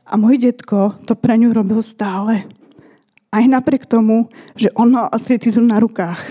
A 0.06 0.14
môj 0.14 0.38
detko 0.38 0.94
to 1.10 1.18
pre 1.18 1.40
ňu 1.42 1.56
robil 1.56 1.82
stále. 1.82 2.46
Aj 3.34 3.46
napriek 3.46 3.90
tomu, 3.90 4.30
že 4.54 4.70
on 4.78 4.94
mal 4.94 5.10
artritídu 5.10 5.62
na 5.62 5.82
rukách. 5.82 6.22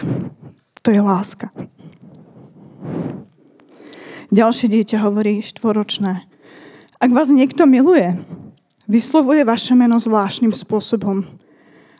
To 0.86 0.94
je 0.94 1.02
láska. 1.02 1.50
Ďalšie 4.28 4.68
dieťa 4.70 5.02
hovorí 5.02 5.40
štvoročné. 5.42 6.26
Ak 6.98 7.10
vás 7.14 7.30
niekto 7.30 7.66
miluje, 7.66 8.18
vyslovuje 8.88 9.44
vaše 9.44 9.76
meno 9.76 10.00
zvláštnym 10.00 10.50
spôsobom. 10.50 11.22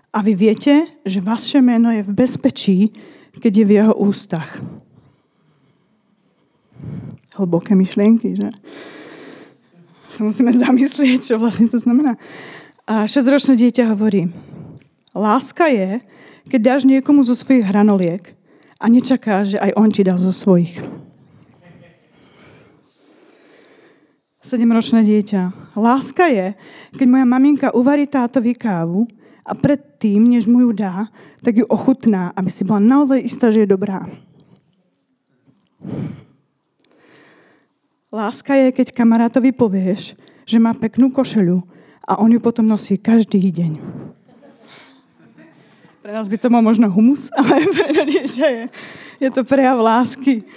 A 0.08 0.18
vy 0.24 0.32
viete, 0.32 0.88
že 1.04 1.20
vaše 1.20 1.60
meno 1.60 1.92
je 1.92 2.00
v 2.00 2.16
bezpečí, 2.16 2.78
keď 3.38 3.52
je 3.54 3.64
v 3.68 3.74
jeho 3.76 3.94
ústach. 3.94 4.58
Hlboké 7.38 7.76
myšlienky, 7.78 8.34
že? 8.34 8.48
Sa 10.10 10.26
musíme 10.26 10.50
zamyslieť, 10.50 11.30
čo 11.30 11.34
vlastne 11.38 11.70
to 11.70 11.78
znamená. 11.78 12.18
A 12.88 13.04
šesťročné 13.04 13.54
dieťa 13.54 13.94
hovorí, 13.94 14.32
láska 15.12 15.68
je, 15.68 16.00
keď 16.48 16.60
dáš 16.64 16.82
niekomu 16.88 17.20
zo 17.22 17.36
svojich 17.36 17.68
hranoliek 17.68 18.32
a 18.80 18.88
nečakáš, 18.88 19.54
že 19.54 19.58
aj 19.60 19.76
on 19.76 19.92
ti 19.92 20.02
dá 20.02 20.16
zo 20.16 20.32
svojich. 20.32 20.80
Sedemročné 24.48 25.04
dieťa. 25.04 25.76
Láska 25.76 26.32
je, 26.32 26.56
keď 26.96 27.04
moja 27.04 27.28
maminka 27.28 27.68
uvarí 27.76 28.08
tátovi 28.08 28.56
kávu 28.56 29.04
a 29.44 29.52
predtým, 29.52 30.24
než 30.24 30.48
mu 30.48 30.64
ju 30.64 30.72
dá, 30.72 31.12
tak 31.44 31.60
ju 31.60 31.68
ochutná, 31.68 32.32
aby 32.32 32.48
si 32.48 32.64
bola 32.64 32.80
naozaj 32.80 33.20
istá, 33.20 33.52
že 33.52 33.68
je 33.68 33.72
dobrá. 33.76 34.08
Láska 38.08 38.56
je, 38.56 38.72
keď 38.72 38.96
kamarátovi 38.96 39.52
povieš, 39.52 40.16
že 40.48 40.56
má 40.56 40.72
peknú 40.72 41.12
košelu 41.12 41.60
a 42.08 42.16
on 42.16 42.32
ju 42.32 42.40
potom 42.40 42.64
nosí 42.64 42.96
každý 42.96 43.52
deň. 43.52 43.76
Pre 46.00 46.12
nás 46.16 46.24
by 46.24 46.40
to 46.40 46.48
mal 46.48 46.64
možno 46.64 46.88
humus, 46.88 47.28
ale 47.36 47.68
pre 47.68 48.00
dieťa 48.00 48.46
je, 48.48 48.64
je 49.20 49.28
to 49.28 49.44
prejav 49.44 49.76
lásky. 49.76 50.48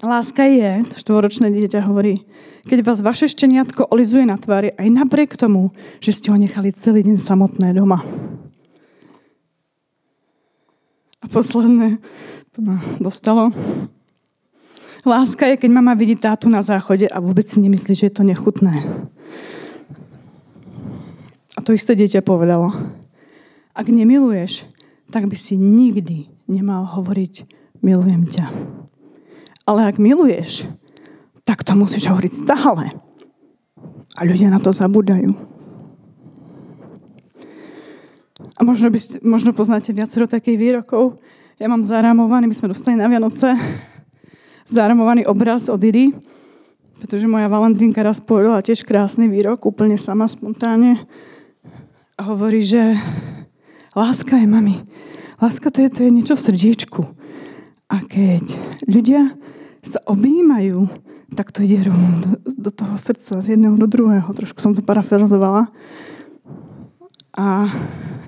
Láska 0.00 0.48
je, 0.48 0.80
štvoročné 0.96 1.52
dieťa 1.52 1.84
hovorí, 1.84 2.24
keď 2.64 2.78
vás 2.88 3.04
vaše 3.04 3.28
šteniatko 3.28 3.92
olizuje 3.92 4.24
na 4.24 4.40
tvári 4.40 4.72
aj 4.80 4.88
napriek 4.88 5.36
tomu, 5.36 5.76
že 6.00 6.16
ste 6.16 6.32
ho 6.32 6.40
nechali 6.40 6.72
celý 6.72 7.04
deň 7.04 7.20
samotné 7.20 7.76
doma. 7.76 8.00
A 11.20 11.28
posledné, 11.28 12.00
to 12.56 12.64
ma 12.64 12.80
dostalo. 12.96 13.52
Láska 15.04 15.44
je, 15.52 15.60
keď 15.60 15.68
mama 15.68 15.92
vidí 15.92 16.16
tátu 16.16 16.48
na 16.48 16.64
záchode 16.64 17.04
a 17.04 17.20
vôbec 17.20 17.44
si 17.44 17.60
nemyslí, 17.60 17.92
že 17.92 18.08
je 18.08 18.14
to 18.16 18.24
nechutné. 18.24 18.72
A 21.56 21.58
to 21.60 21.76
isté 21.76 21.92
dieťa 21.92 22.24
povedalo. 22.24 22.72
Ak 23.76 23.84
nemiluješ, 23.84 24.64
tak 25.12 25.28
by 25.28 25.36
si 25.36 25.60
nikdy 25.60 26.32
nemal 26.48 26.88
hovoriť 26.88 27.44
milujem 27.84 28.24
ťa. 28.32 28.79
Ale 29.70 29.86
ak 29.86 30.02
miluješ, 30.02 30.66
tak 31.46 31.62
to 31.62 31.78
musíš 31.78 32.10
hovoriť 32.10 32.32
stále. 32.42 32.90
A 34.18 34.26
ľudia 34.26 34.50
na 34.50 34.58
to 34.58 34.74
zabúdajú. 34.74 35.30
A 38.58 38.66
možno, 38.66 38.90
by 38.90 38.98
ste, 38.98 39.22
možno 39.22 39.54
poznáte 39.54 39.94
viacero 39.94 40.26
takých 40.26 40.58
výrokov. 40.58 41.22
Ja 41.62 41.70
mám 41.70 41.86
zarámovaný, 41.86 42.50
my 42.50 42.56
sme 42.58 42.74
dostali 42.74 42.98
na 42.98 43.06
Vianoce 43.06 43.54
zarámovaný 44.66 45.22
obraz 45.30 45.70
od 45.70 45.78
Idy, 45.78 46.18
pretože 46.98 47.30
moja 47.30 47.46
Valentínka 47.46 48.02
raz 48.02 48.18
povedala 48.18 48.66
tiež 48.66 48.82
krásny 48.82 49.30
výrok, 49.30 49.62
úplne 49.70 49.94
sama 50.02 50.26
spontánne. 50.26 50.98
A 52.18 52.26
hovorí, 52.26 52.66
že 52.66 52.98
láska 53.94 54.34
je, 54.34 54.50
mami, 54.50 54.82
láska 55.38 55.70
to 55.70 55.86
je, 55.86 55.88
to 55.94 56.00
je 56.02 56.10
niečo 56.10 56.34
v 56.34 56.44
srdiečku. 56.50 57.02
A 57.86 58.02
keď 58.02 58.54
ľudia 58.90 59.34
sa 59.80 60.00
objímajú, 60.04 60.88
tak 61.32 61.54
to 61.54 61.62
ide 61.62 61.86
rovno 61.86 62.08
do, 62.20 62.30
do 62.44 62.70
toho 62.70 62.94
srdca, 62.98 63.40
z 63.40 63.56
jedného 63.56 63.76
do 63.78 63.86
druhého. 63.86 64.28
Trošku 64.34 64.58
som 64.60 64.74
to 64.74 64.82
parafrazovala. 64.84 65.70
A 67.38 67.70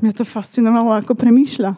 mňa 0.00 0.12
to 0.14 0.24
fascinovalo, 0.24 0.94
ako 0.96 1.18
premýšľa 1.18 1.76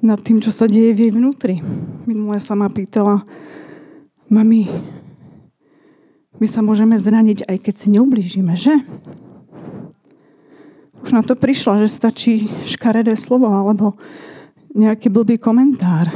nad 0.00 0.18
tým, 0.24 0.40
čo 0.40 0.48
sa 0.48 0.64
deje 0.64 0.96
v 0.96 1.00
jej 1.06 1.12
vnútri. 1.12 1.60
Minule 2.08 2.40
sa 2.40 2.56
ma 2.56 2.72
pýtala, 2.72 3.20
mami, 4.32 4.64
my 6.40 6.46
sa 6.48 6.64
môžeme 6.64 6.96
zraniť, 6.96 7.44
aj 7.44 7.56
keď 7.60 7.74
si 7.76 7.86
neublížime, 7.92 8.56
že? 8.56 8.80
Už 11.04 11.12
na 11.12 11.20
to 11.20 11.36
prišla, 11.36 11.84
že 11.84 11.92
stačí 11.92 12.48
škaredé 12.64 13.12
slovo 13.12 13.52
alebo 13.52 14.00
nejaký 14.72 15.12
blbý 15.12 15.36
komentár 15.36 16.08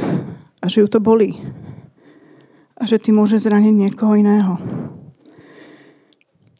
a 0.57 0.65
že 0.65 0.81
ju 0.81 0.87
to 0.89 0.97
bolí 0.97 1.37
a 2.75 2.83
že 2.83 2.99
ty 2.99 3.15
môže 3.15 3.39
zraniť 3.39 3.73
niekoho 3.73 4.19
iného. 4.19 4.59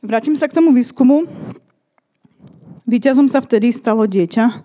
Vrátim 0.06 0.38
sa 0.38 0.48
k 0.48 0.56
tomu 0.56 0.72
výskumu. 0.72 1.28
Výťazom 2.86 3.26
sa 3.26 3.42
vtedy 3.42 3.74
stalo 3.74 4.06
dieťa, 4.06 4.64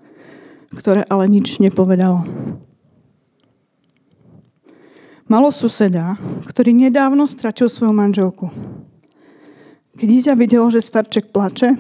ktoré 0.77 1.03
ale 1.09 1.27
nič 1.27 1.59
nepovedalo. 1.59 2.23
Malo 5.31 5.55
suseda, 5.55 6.19
ktorý 6.45 6.75
nedávno 6.75 7.25
stratil 7.25 7.71
svoju 7.71 7.95
manželku. 7.95 8.51
Keď 9.95 10.07
dieťa 10.07 10.35
videlo, 10.35 10.67
že 10.69 10.83
starček 10.83 11.31
plače, 11.31 11.79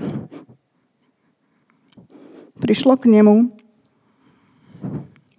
prišlo 2.62 2.94
k 2.94 3.10
nemu, 3.10 3.50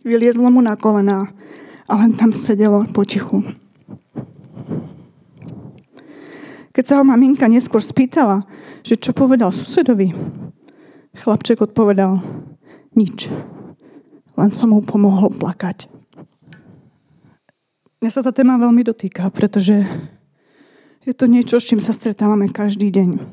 vyliezlo 0.04 0.50
mu 0.52 0.60
na 0.60 0.76
kolená 0.76 1.32
a 1.88 1.94
len 1.98 2.14
tam 2.14 2.36
sedelo 2.36 2.84
potichu. 2.92 3.42
Keď 6.82 6.90
sa 6.90 6.98
ho 6.98 7.06
maminka 7.06 7.46
neskôr 7.46 7.78
spýtala, 7.78 8.42
že 8.82 8.98
čo 8.98 9.14
povedal 9.14 9.54
susedovi, 9.54 10.18
chlapček 11.14 11.62
odpovedal, 11.62 12.18
nič. 12.98 13.30
Len 14.34 14.50
som 14.50 14.74
mu 14.74 14.82
pomohol 14.82 15.30
plakať. 15.30 15.86
Mňa 18.02 18.10
sa 18.10 18.26
tá 18.26 18.34
téma 18.34 18.58
veľmi 18.58 18.82
dotýka, 18.82 19.30
pretože 19.30 19.86
je 21.06 21.14
to 21.14 21.30
niečo, 21.30 21.62
s 21.62 21.70
čím 21.70 21.78
sa 21.78 21.94
stretávame 21.94 22.50
každý 22.50 22.90
deň. 22.90 23.30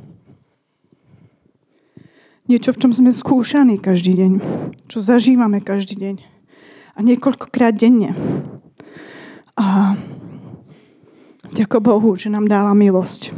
Niečo, 2.52 2.76
v 2.76 2.80
čom 2.84 2.92
sme 2.92 3.16
skúšaní 3.16 3.80
každý 3.80 4.12
deň. 4.12 4.32
Čo 4.92 5.00
zažívame 5.00 5.64
každý 5.64 5.96
deň. 5.96 6.20
A 6.92 7.00
niekoľkokrát 7.00 7.72
denne. 7.72 8.12
A 9.56 9.96
Ďakujem 11.48 11.84
Bohu, 11.84 12.12
že 12.16 12.28
nám 12.28 12.44
dáva 12.44 12.76
milosť. 12.76 13.32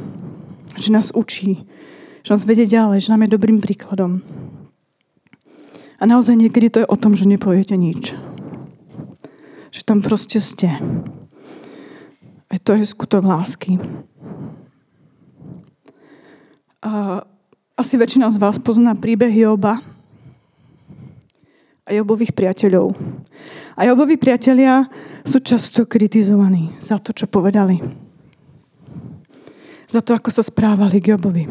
Že 0.81 0.88
nás 0.90 1.09
učí. 1.14 1.62
Že 2.27 2.31
nás 2.35 2.42
vedie 2.42 2.66
ďalej. 2.66 3.07
Že 3.07 3.12
nám 3.14 3.23
je 3.27 3.35
dobrým 3.37 3.59
príkladom. 3.62 4.25
A 6.01 6.03
naozaj 6.09 6.35
niekedy 6.35 6.73
to 6.73 6.81
je 6.83 6.90
o 6.90 6.96
tom, 6.96 7.12
že 7.12 7.29
nepoviete 7.29 7.77
nič. 7.77 8.16
Že 9.70 9.81
tam 9.85 9.99
proste 10.03 10.40
ste. 10.40 10.73
A 12.51 12.59
to 12.59 12.75
je 12.75 12.88
skutok 12.88 13.23
lásky. 13.23 13.79
A 16.81 17.23
asi 17.77 17.94
väčšina 18.01 18.33
z 18.33 18.40
vás 18.40 18.57
pozná 18.57 18.96
príbeh 18.96 19.31
Joba 19.31 19.79
a 21.85 21.90
Jobových 21.92 22.33
priateľov. 22.33 22.96
A 23.77 23.85
Jobovi 23.85 24.16
priatelia 24.16 24.88
sú 25.25 25.40
často 25.44 25.85
kritizovaní 25.85 26.73
za 26.81 26.96
to, 26.96 27.12
čo 27.12 27.29
povedali. 27.29 27.99
Za 29.90 29.98
to, 29.98 30.14
ako 30.14 30.31
sa 30.31 30.46
správali 30.46 31.03
k 31.03 31.11
Jobovi. 31.11 31.50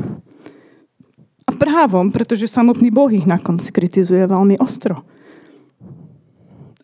A 1.43 1.51
právom, 1.51 2.07
pretože 2.07 2.47
samotný 2.47 2.87
Boh 2.87 3.11
ich 3.11 3.27
na 3.27 3.35
konci 3.35 3.67
kritizuje 3.67 4.23
veľmi 4.23 4.55
ostro. 4.63 5.03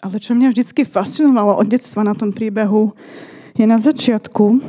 Ale 0.03 0.19
čo 0.19 0.35
mňa 0.35 0.51
vždy 0.51 0.83
fascinovalo 0.83 1.55
od 1.55 1.67
detstva 1.71 2.03
na 2.03 2.11
tom 2.11 2.35
príbehu, 2.35 2.91
je 3.55 3.63
na 3.63 3.79
začiatku, 3.79 4.59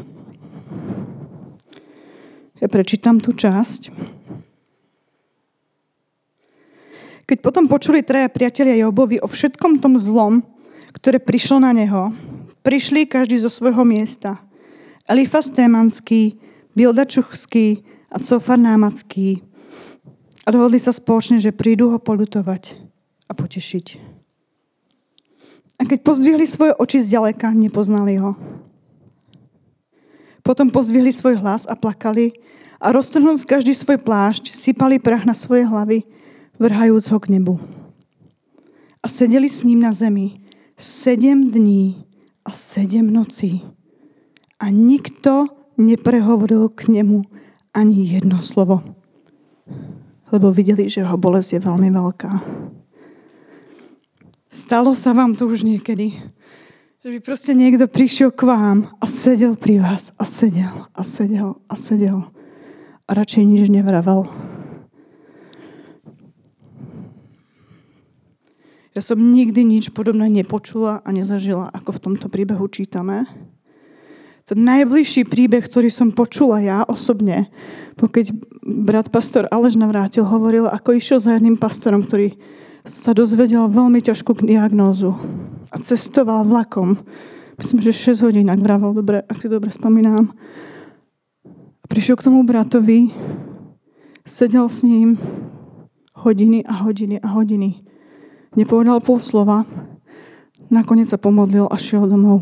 ja 2.62 2.68
prečítam 2.70 3.18
tú 3.18 3.34
časť, 3.34 3.90
keď 7.26 7.38
potom 7.42 7.66
počuli 7.66 8.06
traja 8.06 8.30
priatelia 8.30 8.78
Jobovi 8.86 9.18
o 9.18 9.26
všetkom 9.26 9.82
tom 9.82 9.98
zlom, 9.98 10.46
ktoré 10.94 11.18
prišlo 11.18 11.58
na 11.58 11.74
neho, 11.74 12.14
prišli 12.62 13.10
každý 13.10 13.42
zo 13.42 13.50
svojho 13.50 13.82
miesta. 13.82 14.38
Elifas 15.10 15.50
Témanský, 15.50 16.45
Bildačuchský 16.76 17.82
a 18.12 18.20
Cofar 18.20 18.60
Námacký. 18.60 19.40
A 20.44 20.52
dohodli 20.52 20.78
sa 20.78 20.92
spoločne, 20.92 21.40
že 21.40 21.56
prídu 21.56 21.90
ho 21.90 21.98
polutovať 21.98 22.76
a 23.26 23.32
potešiť. 23.34 23.86
A 25.76 25.82
keď 25.84 25.98
pozdvihli 26.04 26.46
svoje 26.46 26.72
oči 26.76 27.02
zďaleka, 27.02 27.50
nepoznali 27.50 28.20
ho. 28.20 28.36
Potom 30.46 30.70
pozdvihli 30.70 31.10
svoj 31.10 31.42
hlas 31.42 31.66
a 31.66 31.74
plakali 31.74 32.36
a 32.78 32.94
roztrhnúc 32.94 33.42
každý 33.42 33.74
svoj 33.74 33.98
plášť, 33.98 34.54
sypali 34.54 35.02
prach 35.02 35.26
na 35.26 35.34
svoje 35.34 35.66
hlavy, 35.66 36.06
vrhajúc 36.60 37.10
ho 37.10 37.18
k 37.18 37.34
nebu. 37.34 37.58
A 39.02 39.10
sedeli 39.10 39.50
s 39.50 39.66
ním 39.66 39.82
na 39.82 39.90
zemi 39.90 40.46
sedem 40.76 41.50
dní 41.50 42.04
a 42.44 42.52
sedem 42.52 43.10
nocí. 43.10 43.64
A 44.60 44.70
nikto 44.70 45.48
neprehovoril 45.76 46.68
k 46.72 46.88
nemu 46.88 47.24
ani 47.72 48.04
jedno 48.04 48.40
slovo. 48.40 48.82
Lebo 50.32 50.50
videli, 50.50 50.88
že 50.88 51.04
jeho 51.04 51.16
bolesť 51.20 51.56
je 51.56 51.60
veľmi 51.62 51.88
veľká. 51.92 52.32
Stalo 54.50 54.96
sa 54.96 55.12
vám 55.12 55.36
to 55.36 55.46
už 55.46 55.68
niekedy, 55.68 56.16
že 57.04 57.08
by 57.12 57.18
proste 57.20 57.52
niekto 57.52 57.86
prišiel 57.86 58.32
k 58.32 58.48
vám 58.48 58.90
a 58.98 59.06
sedel 59.06 59.54
pri 59.54 59.78
vás 59.78 60.10
a 60.16 60.24
sedel 60.24 60.88
a 60.96 61.02
sedel 61.04 61.60
a 61.68 61.74
sedel 61.76 62.18
a 63.06 63.10
radšej 63.14 63.44
nič 63.46 63.64
nevravel. 63.70 64.26
Ja 68.96 69.04
som 69.04 69.20
nikdy 69.20 69.60
nič 69.60 69.92
podobné 69.92 70.32
nepočula 70.32 71.04
a 71.04 71.08
nezažila, 71.12 71.68
ako 71.68 72.00
v 72.00 72.02
tomto 72.02 72.26
príbehu 72.32 72.64
čítame. 72.72 73.28
Ten 74.46 74.62
najbližší 74.62 75.26
príbeh, 75.26 75.66
ktorý 75.66 75.90
som 75.90 76.14
počula 76.14 76.62
ja 76.62 76.86
osobne, 76.86 77.50
keď 77.98 78.30
brat 78.62 79.10
pastor 79.10 79.50
Aleš 79.50 79.74
navrátil, 79.74 80.22
hovoril, 80.22 80.70
ako 80.70 80.94
išiel 80.94 81.18
za 81.18 81.34
jedným 81.34 81.58
pastorom, 81.58 82.06
ktorý 82.06 82.38
sa 82.86 83.10
dozvedel 83.10 83.66
veľmi 83.66 83.98
ťažkú 83.98 84.38
diagnózu 84.46 85.18
a 85.74 85.76
cestoval 85.82 86.46
vlakom. 86.46 86.94
Myslím, 87.58 87.82
že 87.82 88.14
6 88.14 88.22
hodín, 88.22 88.46
ak 88.46 88.62
vravel 88.62 88.94
dobre, 88.94 89.26
ak 89.26 89.34
si 89.34 89.50
dobre 89.50 89.74
spomínam. 89.74 90.30
A 91.82 91.84
prišiel 91.90 92.14
k 92.14 92.30
tomu 92.30 92.46
bratovi, 92.46 93.10
sedel 94.22 94.70
s 94.70 94.86
ním 94.86 95.18
hodiny 96.22 96.62
a 96.62 96.86
hodiny 96.86 97.18
a 97.18 97.28
hodiny 97.34 97.86
Nepovedal 98.56 99.04
pol 99.04 99.20
slova. 99.20 99.68
Nakoniec 100.72 101.12
sa 101.12 101.20
pomodlil 101.20 101.68
a 101.68 101.76
šiel 101.76 102.08
domov. 102.08 102.40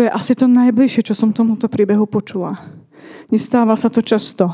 To 0.00 0.08
je 0.08 0.16
asi 0.16 0.32
to 0.32 0.48
najbližšie, 0.48 1.04
čo 1.04 1.12
som 1.12 1.28
tomuto 1.28 1.68
príbehu 1.68 2.08
počula. 2.08 2.56
Nestáva 3.28 3.76
sa 3.76 3.92
to 3.92 4.00
často. 4.00 4.48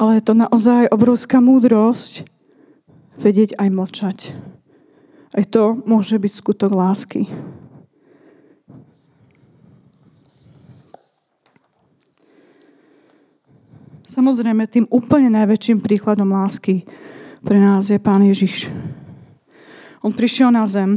Ale 0.00 0.16
je 0.16 0.22
to 0.24 0.32
naozaj 0.32 0.88
obrovská 0.88 1.36
múdrosť 1.36 2.24
vedieť 3.20 3.60
aj 3.60 3.68
mlčať. 3.68 4.18
Aj 5.36 5.44
to 5.44 5.76
môže 5.84 6.16
byť 6.16 6.32
skutok 6.32 6.72
lásky. 6.72 7.28
Samozrejme, 14.08 14.64
tým 14.64 14.88
úplne 14.88 15.28
najväčším 15.28 15.84
príkladom 15.84 16.32
lásky 16.32 16.88
pre 17.44 17.60
nás 17.60 17.84
je 17.92 18.00
Pán 18.00 18.24
Ježiš. 18.24 18.72
On 20.00 20.08
prišiel 20.08 20.48
na 20.48 20.64
zem, 20.64 20.96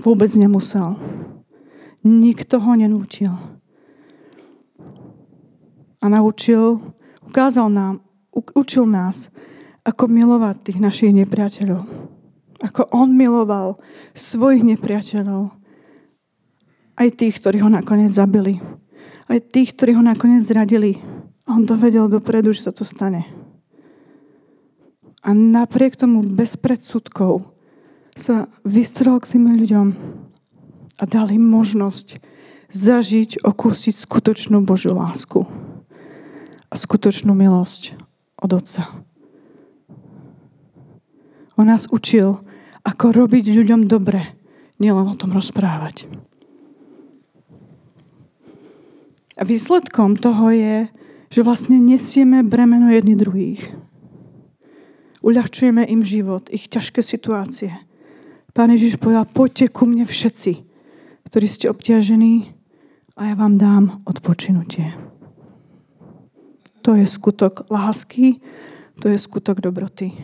vôbec 0.00 0.32
nemusel. 0.40 0.96
Nikto 2.06 2.62
ho 2.62 2.78
nenútil. 2.78 3.34
A 5.98 6.06
naučil, 6.06 6.78
ukázal 7.26 7.66
nám, 7.66 7.98
učil 8.54 8.86
nás, 8.86 9.26
ako 9.82 10.06
milovať 10.06 10.56
tých 10.62 10.78
našich 10.78 11.10
nepriateľov. 11.10 11.82
Ako 12.62 12.86
on 12.94 13.10
miloval 13.10 13.82
svojich 14.14 14.62
nepriateľov. 14.62 15.50
Aj 16.96 17.08
tých, 17.10 17.42
ktorí 17.42 17.58
ho 17.66 17.70
nakoniec 17.70 18.14
zabili. 18.14 18.62
Aj 19.26 19.42
tých, 19.42 19.74
ktorí 19.74 19.98
ho 19.98 20.02
nakoniec 20.06 20.46
zradili 20.46 21.02
a 21.46 21.54
on 21.54 21.66
to 21.66 21.78
vedel 21.78 22.10
dopredu, 22.10 22.50
že 22.50 22.70
sa 22.70 22.72
to 22.74 22.82
stane. 22.82 23.26
A 25.26 25.34
napriek 25.34 25.98
tomu 25.98 26.22
bez 26.22 26.54
predsudkov 26.54 27.50
sa 28.14 28.46
vystrel 28.62 29.18
k 29.18 29.34
tým 29.36 29.58
ľuďom 29.58 29.86
a 30.96 31.04
dal 31.04 31.28
im 31.32 31.44
možnosť 31.44 32.20
zažiť, 32.72 33.44
okúsiť 33.44 33.94
skutočnú 33.94 34.64
Božiu 34.64 34.96
lásku 34.96 35.44
a 36.66 36.74
skutočnú 36.74 37.32
milosť 37.32 37.96
od 38.40 38.50
Otca. 38.52 38.82
On 41.56 41.64
nás 41.64 41.88
učil, 41.88 42.36
ako 42.84 43.16
robiť 43.16 43.48
ľuďom 43.48 43.88
dobre, 43.88 44.36
nielen 44.76 45.08
o 45.08 45.16
tom 45.16 45.32
rozprávať. 45.32 46.04
A 49.36 49.42
výsledkom 49.44 50.16
toho 50.16 50.52
je, 50.52 50.88
že 51.32 51.44
vlastne 51.44 51.76
nesieme 51.76 52.40
bremeno 52.44 52.88
jedni 52.92 53.16
druhých. 53.16 53.72
Uľahčujeme 55.20 55.84
im 55.88 56.00
život, 56.06 56.48
ich 56.52 56.70
ťažké 56.70 57.02
situácie. 57.02 57.72
Pán 58.56 58.72
Ježiš 58.72 58.96
povedal, 58.96 59.28
poďte 59.28 59.68
ku 59.68 59.84
mne 59.84 60.08
všetci, 60.08 60.65
ktorí 61.26 61.46
ste 61.50 61.66
obťažení 61.66 62.54
a 63.18 63.28
ja 63.28 63.34
vám 63.34 63.58
dám 63.58 63.84
odpočinutie. 64.06 64.94
To 66.86 66.94
je 66.94 67.02
skutok 67.02 67.66
lásky, 67.66 68.38
to 69.02 69.10
je 69.10 69.18
skutok 69.18 69.58
dobroty. 69.58 70.14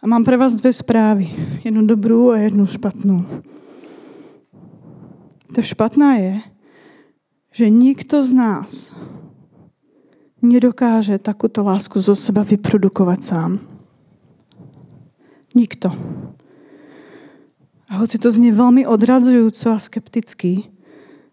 A 0.00 0.08
mám 0.08 0.24
pre 0.24 0.36
vás 0.36 0.52
dve 0.56 0.72
správy. 0.72 1.32
Jednu 1.64 1.84
dobrú 1.88 2.32
a 2.32 2.40
jednu 2.40 2.68
špatnú. 2.68 3.24
Ta 5.52 5.64
špatná 5.64 6.20
je, 6.20 6.34
že 7.52 7.72
nikto 7.72 8.20
z 8.20 8.36
nás 8.36 8.92
nedokáže 10.44 11.16
takúto 11.16 11.64
lásku 11.64 11.96
zo 12.04 12.12
seba 12.12 12.44
vyprodukovať 12.44 13.20
sám. 13.24 13.64
Nikto. 15.56 15.88
A 17.94 18.02
hoci 18.02 18.18
to 18.18 18.26
znie 18.26 18.50
veľmi 18.50 18.82
odradzujúco 18.90 19.70
a 19.70 19.78
skepticky, 19.78 20.66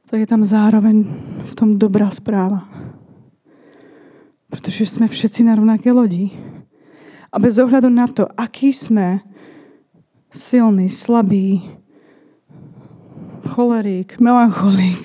tak 0.06 0.22
je 0.22 0.30
tam 0.30 0.46
zároveň 0.46 1.10
v 1.42 1.54
tom 1.58 1.74
dobrá 1.74 2.06
správa. 2.14 2.70
Pretože 4.46 4.86
sme 4.86 5.10
všetci 5.10 5.42
na 5.42 5.58
rovnaké 5.58 5.90
lodi. 5.90 6.30
A 7.34 7.42
bez 7.42 7.58
ohľadu 7.58 7.90
na 7.90 8.06
to, 8.06 8.30
aký 8.38 8.70
sme 8.70 9.26
silný, 10.30 10.86
slabý, 10.86 11.66
cholerík, 13.42 14.22
melancholík, 14.22 15.02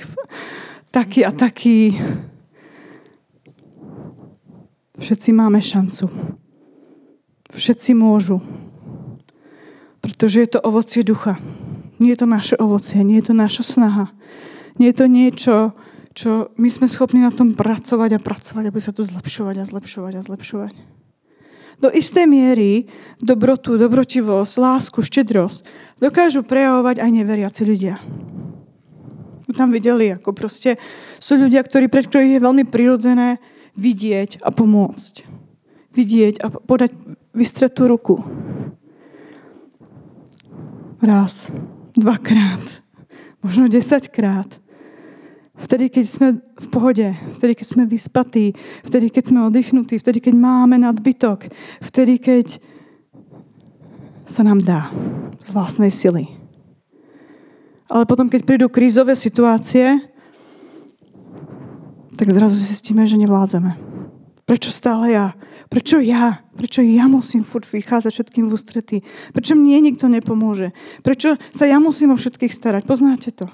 taký 0.93 1.25
a 1.25 1.33
taký. 1.33 1.97
Všetci 5.01 5.33
máme 5.33 5.65
šancu. 5.65 6.05
Všetci 7.49 7.97
môžu. 7.97 8.45
Pretože 10.07 10.47
je 10.47 10.51
to 10.55 10.61
ovocie 10.63 11.03
ducha. 11.03 11.35
Nie 11.99 12.15
je 12.15 12.23
to 12.23 12.29
naše 12.31 12.55
ovocie, 12.55 13.03
nie 13.03 13.19
je 13.19 13.33
to 13.33 13.35
naša 13.35 13.63
snaha. 13.67 14.07
Nie 14.79 14.95
je 14.95 14.97
to 15.03 15.07
niečo, 15.11 15.55
čo 16.15 16.55
my 16.55 16.69
sme 16.71 16.87
schopní 16.87 17.25
na 17.25 17.35
tom 17.35 17.59
pracovať 17.59 18.17
a 18.17 18.23
pracovať, 18.23 18.65
aby 18.71 18.79
sa 18.79 18.95
to 18.95 19.03
zlepšovať 19.03 19.57
a 19.59 19.69
zlepšovať 19.69 20.13
a 20.15 20.23
zlepšovať. 20.23 20.75
Do 21.77 21.93
istej 21.93 22.25
miery 22.25 22.89
dobrotu, 23.21 23.77
dobročivosť, 23.77 24.55
lásku, 24.57 25.03
štedrosť 25.03 25.67
dokážu 26.01 26.41
prejavovať 26.47 27.03
aj 27.03 27.11
neveriaci 27.13 27.63
ľudia 27.69 28.01
tam 29.57 29.73
videli, 29.73 30.13
ako 30.13 30.37
proste 30.37 30.77
sú 31.17 31.41
ľudia, 31.41 31.65
ktorí, 31.65 31.89
pred 31.89 32.05
ktorých 32.05 32.39
je 32.39 32.45
veľmi 32.45 32.65
prirodzené 32.69 33.41
vidieť 33.75 34.45
a 34.45 34.53
pomôcť. 34.53 35.25
Vidieť 35.97 36.45
a 36.45 36.53
podať 36.53 36.93
vystretú 37.33 37.89
ruku. 37.89 38.21
Raz, 41.03 41.53
dvakrát, 41.93 42.63
možno 43.45 43.69
desaťkrát. 43.69 44.49
Vtedy, 45.57 45.89
keď 45.89 46.05
sme 46.05 46.29
v 46.41 46.67
pohode, 46.69 47.07
vtedy, 47.37 47.53
keď 47.57 47.67
sme 47.69 47.85
vyspatí, 47.89 48.53
vtedy, 48.85 49.09
keď 49.09 49.25
sme 49.25 49.49
oddychnutí, 49.49 49.97
vtedy, 49.97 50.21
keď 50.21 50.35
máme 50.37 50.77
nadbytok, 50.77 51.49
vtedy, 51.81 52.21
keď 52.21 52.61
sa 54.29 54.45
nám 54.45 54.61
dá 54.61 54.93
z 55.41 55.49
vlastnej 55.57 55.89
sily. 55.89 56.29
Ale 57.89 58.05
potom, 58.05 58.29
keď 58.29 58.45
prídu 58.45 58.67
krízové 58.69 59.17
situácie, 59.17 60.01
tak 62.17 62.33
zrazu 62.33 62.57
zistíme, 62.57 63.05
že 63.09 63.21
nevládzeme. 63.21 63.96
Prečo 64.47 64.71
stále 64.71 65.11
ja? 65.11 65.35
Prečo 65.67 65.99
ja? 65.99 66.39
Prečo 66.55 66.79
ja 66.79 67.11
musím 67.11 67.43
furt 67.43 67.67
vychádzať 67.67 68.13
všetkým 68.15 68.47
v 68.47 68.55
ústretí? 68.55 68.97
Prečo 69.35 69.59
mne 69.59 69.91
nikto 69.91 70.07
nepomôže? 70.07 70.71
Prečo 71.03 71.35
sa 71.51 71.67
ja 71.67 71.83
musím 71.83 72.15
o 72.15 72.17
všetkých 72.17 72.55
starať? 72.55 72.87
Poznáte 72.87 73.35
to? 73.35 73.51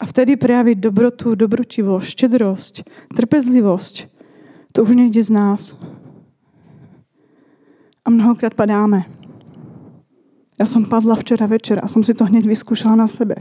A 0.00 0.04
vtedy 0.08 0.40
prejaviť 0.40 0.80
dobrotu, 0.80 1.36
dobročivosť, 1.36 2.08
štedrosť, 2.08 2.74
trpezlivosť. 3.12 3.94
To 4.72 4.84
už 4.84 4.96
nejde 4.96 5.20
z 5.20 5.32
nás. 5.32 5.76
A 8.04 8.08
mnohokrát 8.08 8.56
padáme. 8.56 9.08
Ja 10.56 10.64
som 10.64 10.88
padla 10.88 11.20
včera 11.20 11.44
večer 11.44 11.84
a 11.84 11.88
som 11.88 12.00
si 12.00 12.16
to 12.16 12.24
hneď 12.24 12.48
vyskúšala 12.48 12.96
na 12.96 13.08
sebe. 13.12 13.36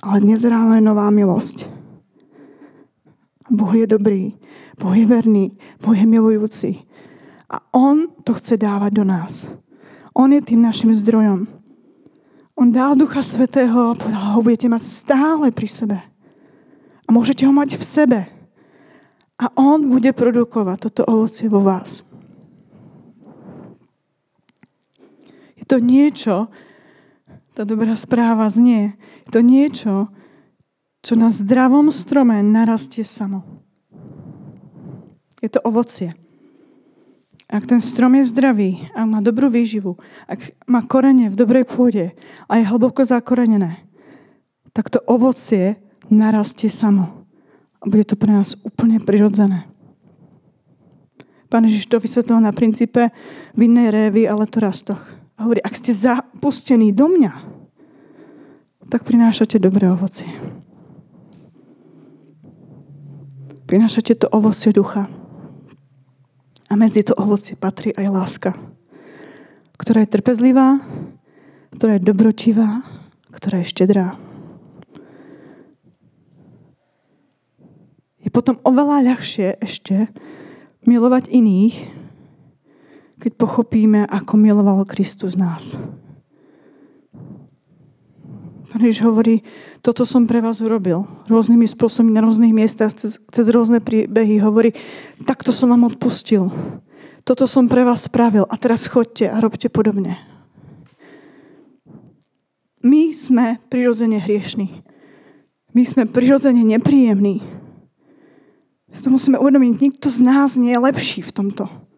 Ale 0.00 0.24
dnes 0.24 0.40
ráno 0.44 0.74
je 0.76 0.82
nová 0.82 1.12
milosť. 1.12 1.68
Boh 3.50 3.72
je 3.74 3.86
dobrý, 3.86 4.32
Boh 4.78 4.94
je 4.94 5.04
verný, 5.04 5.52
Boh 5.82 5.92
je 5.92 6.06
milujúci. 6.06 6.70
A 7.50 7.60
On 7.74 8.06
to 8.22 8.32
chce 8.38 8.56
dávať 8.56 9.02
do 9.02 9.04
nás. 9.04 9.50
On 10.14 10.30
je 10.30 10.40
tým 10.40 10.62
našim 10.62 10.94
zdrojom. 10.94 11.50
On 12.54 12.68
dal 12.70 12.94
Ducha 12.94 13.20
Svetého 13.20 13.92
a 13.92 13.98
povedal, 13.98 14.36
ho 14.36 14.44
budete 14.44 14.70
mať 14.70 14.82
stále 14.86 15.50
pri 15.50 15.68
sebe. 15.68 15.98
A 17.04 17.08
môžete 17.10 17.42
ho 17.44 17.52
mať 17.52 17.74
v 17.74 17.84
sebe. 17.84 18.20
A 19.40 19.50
On 19.58 19.82
bude 19.82 20.12
produkovať 20.14 20.76
toto 20.88 21.02
ovocie 21.08 21.50
vo 21.50 21.60
vás. 21.64 22.06
to 25.70 25.78
niečo, 25.78 26.50
tá 27.54 27.66
dobrá 27.66 27.94
správa 27.98 28.46
znie, 28.50 28.94
je 29.26 29.30
to 29.34 29.40
niečo, 29.42 30.08
čo 31.00 31.16
na 31.16 31.32
zdravom 31.32 31.88
strome 31.88 32.44
narastie 32.44 33.04
samo. 33.04 33.42
Je 35.40 35.48
to 35.48 35.60
ovocie. 35.64 36.12
Ak 37.50 37.66
ten 37.66 37.82
strom 37.82 38.14
je 38.14 38.30
zdravý, 38.30 38.86
ak 38.94 39.06
má 39.10 39.18
dobrú 39.18 39.50
výživu, 39.50 39.98
ak 40.30 40.54
má 40.70 40.86
korene 40.86 41.26
v 41.26 41.34
dobrej 41.34 41.66
pôde 41.66 42.14
a 42.46 42.52
je 42.60 42.68
hlboko 42.68 43.02
zakorenené, 43.02 43.82
tak 44.70 44.86
to 44.86 45.02
ovocie 45.02 45.82
narastie 46.06 46.70
samo. 46.70 47.26
A 47.82 47.88
bude 47.90 48.06
to 48.06 48.14
pre 48.14 48.30
nás 48.30 48.54
úplne 48.62 49.02
prirodzené. 49.02 49.66
Pán 51.50 51.66
Ježiš 51.66 51.90
to 51.90 51.98
vysvetlil 51.98 52.38
na 52.38 52.54
princípe 52.54 53.10
vinnej 53.58 53.90
révy 53.90 54.30
a 54.30 54.38
letorastoch. 54.38 55.19
A 55.40 55.48
hovorí, 55.48 55.64
ak 55.64 55.72
ste 55.72 55.96
zapustení 55.96 56.92
do 56.92 57.08
mňa, 57.08 57.32
tak 58.92 59.08
prinášate 59.08 59.56
dobré 59.56 59.88
ovocie. 59.88 60.28
Prinášate 63.64 64.20
to 64.20 64.28
ovocie 64.28 64.68
ducha. 64.68 65.08
A 66.68 66.76
medzi 66.76 67.00
to 67.00 67.16
ovocie 67.16 67.56
patrí 67.56 67.96
aj 67.96 68.06
láska, 68.12 68.50
ktorá 69.80 70.04
je 70.04 70.12
trpezlivá, 70.12 70.84
ktorá 71.72 71.96
je 71.96 72.04
dobročivá, 72.04 72.84
ktorá 73.32 73.64
je 73.64 73.70
štedrá. 73.72 74.20
Je 78.20 78.28
potom 78.28 78.60
oveľa 78.60 79.08
ľahšie 79.08 79.56
ešte 79.64 80.12
milovať 80.84 81.32
iných, 81.32 81.99
keď 83.20 83.36
pochopíme, 83.36 84.08
ako 84.08 84.40
miloval 84.40 84.88
Kristus 84.88 85.36
nás. 85.36 85.76
Pán 88.70 88.86
Ježiš 88.86 89.02
hovorí, 89.04 89.42
toto 89.82 90.06
som 90.06 90.24
pre 90.24 90.38
vás 90.38 90.62
urobil. 90.62 91.04
Rôznymi 91.26 91.66
spôsobmi, 91.66 92.14
na 92.14 92.22
rôznych 92.22 92.54
miestach, 92.54 92.94
cez, 92.94 93.18
cez 93.28 93.46
rôzne 93.50 93.82
príbehy. 93.82 94.38
Hovorí, 94.40 94.72
takto 95.26 95.50
som 95.50 95.74
vám 95.74 95.90
odpustil. 95.90 96.48
Toto 97.26 97.50
som 97.50 97.66
pre 97.66 97.82
vás 97.82 98.06
spravil 98.06 98.46
a 98.46 98.54
teraz 98.56 98.86
chodte 98.86 99.26
a 99.26 99.36
robte 99.42 99.66
podobne. 99.68 100.16
My 102.80 103.12
sme 103.12 103.60
prirodzene 103.68 104.22
hriešní. 104.22 104.86
My 105.76 105.82
sme 105.84 106.08
prirodzene 106.08 106.64
nepríjemní. 106.64 107.42
Si 108.90 109.02
to 109.02 109.10
musíme 109.10 109.38
uvedomiť, 109.38 109.72
nikto 109.82 110.08
z 110.10 110.18
nás 110.22 110.54
nie 110.54 110.72
je 110.72 110.80
lepší 110.82 111.20
v 111.26 111.34
tomto. 111.34 111.89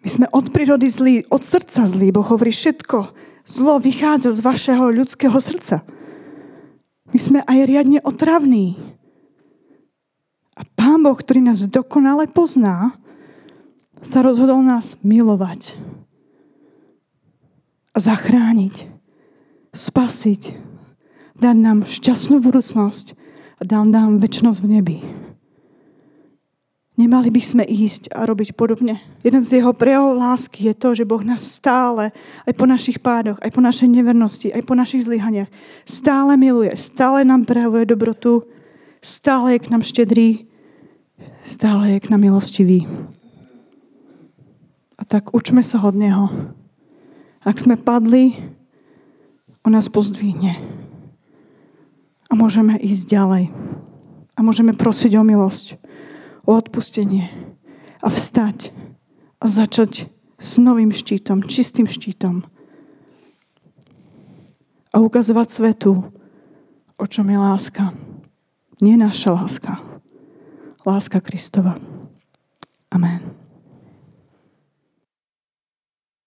My 0.00 0.08
sme 0.08 0.26
od 0.32 0.48
prírody 0.48 0.88
zlí, 0.88 1.14
od 1.28 1.44
srdca 1.44 1.84
zlí. 1.84 2.08
Boh 2.08 2.24
hovorí 2.24 2.50
všetko, 2.50 3.30
Zlo 3.50 3.82
vychádza 3.82 4.30
z 4.30 4.46
vašeho 4.46 4.94
ľudského 4.94 5.34
srdca. 5.42 5.82
My 7.10 7.18
sme 7.18 7.40
aj 7.42 7.58
riadne 7.66 7.98
otravní. 8.06 8.78
A 10.54 10.62
Pán 10.78 11.02
Boh, 11.02 11.18
ktorý 11.18 11.42
nás 11.42 11.66
dokonale 11.66 12.30
pozná, 12.30 12.94
sa 14.06 14.22
rozhodol 14.22 14.62
nás 14.62 14.94
milovať 15.02 15.74
a 17.90 17.98
zachrániť, 17.98 18.86
spasiť, 19.74 20.42
dať 21.34 21.56
nám 21.58 21.82
šťastnú 21.90 22.38
budúcnosť 22.38 23.18
a 23.58 23.66
dať 23.66 23.86
nám 23.90 24.22
väčšnosť 24.22 24.58
v 24.62 24.68
nebi. 24.70 24.98
Nemali 27.00 27.32
by 27.32 27.40
sme 27.40 27.64
ísť 27.64 28.12
a 28.12 28.28
robiť 28.28 28.52
podobne. 28.52 29.00
Jeden 29.24 29.40
z 29.40 29.56
jeho 29.56 29.72
prejavov 29.72 30.20
lásky 30.20 30.68
je 30.68 30.74
to, 30.76 30.92
že 30.92 31.08
Boh 31.08 31.24
nás 31.24 31.40
stále, 31.40 32.12
aj 32.44 32.52
po 32.52 32.68
našich 32.68 33.00
pádoch, 33.00 33.40
aj 33.40 33.56
po 33.56 33.64
našej 33.64 33.88
nevernosti, 33.88 34.52
aj 34.52 34.60
po 34.68 34.76
našich 34.76 35.08
zlyhaniach, 35.08 35.48
stále 35.88 36.36
miluje, 36.36 36.68
stále 36.76 37.24
nám 37.24 37.48
prejavuje 37.48 37.88
dobrotu, 37.88 38.44
stále 39.00 39.56
je 39.56 39.64
k 39.64 39.70
nám 39.72 39.80
štedrý, 39.80 40.44
stále 41.40 41.96
je 41.96 42.04
k 42.04 42.12
nám 42.12 42.20
milostivý. 42.20 42.84
A 45.00 45.02
tak 45.08 45.32
učme 45.32 45.64
sa 45.64 45.80
od 45.80 45.96
Neho. 45.96 46.28
Ak 47.40 47.56
sme 47.56 47.80
padli, 47.80 48.36
On 49.64 49.72
nás 49.72 49.88
pozdvihne. 49.88 50.52
A 52.28 52.36
môžeme 52.36 52.76
ísť 52.76 53.08
ďalej. 53.08 53.44
A 54.36 54.40
môžeme 54.44 54.76
prosiť 54.76 55.16
o 55.16 55.24
milosť 55.24 55.80
o 56.50 56.58
odpustenie 56.58 57.30
a 58.02 58.10
vstať 58.10 58.74
a 59.38 59.46
začať 59.46 60.10
s 60.34 60.58
novým 60.58 60.90
štítom, 60.90 61.46
čistým 61.46 61.86
štítom 61.86 62.42
a 64.90 64.96
ukazovať 64.98 65.46
svetu, 65.46 66.10
o 66.98 67.04
čom 67.06 67.30
je 67.30 67.38
láska. 67.38 67.94
Nie 68.82 68.98
naša 68.98 69.30
láska. 69.30 69.78
Láska 70.82 71.22
Kristova. 71.22 71.78
Amen. 72.90 73.39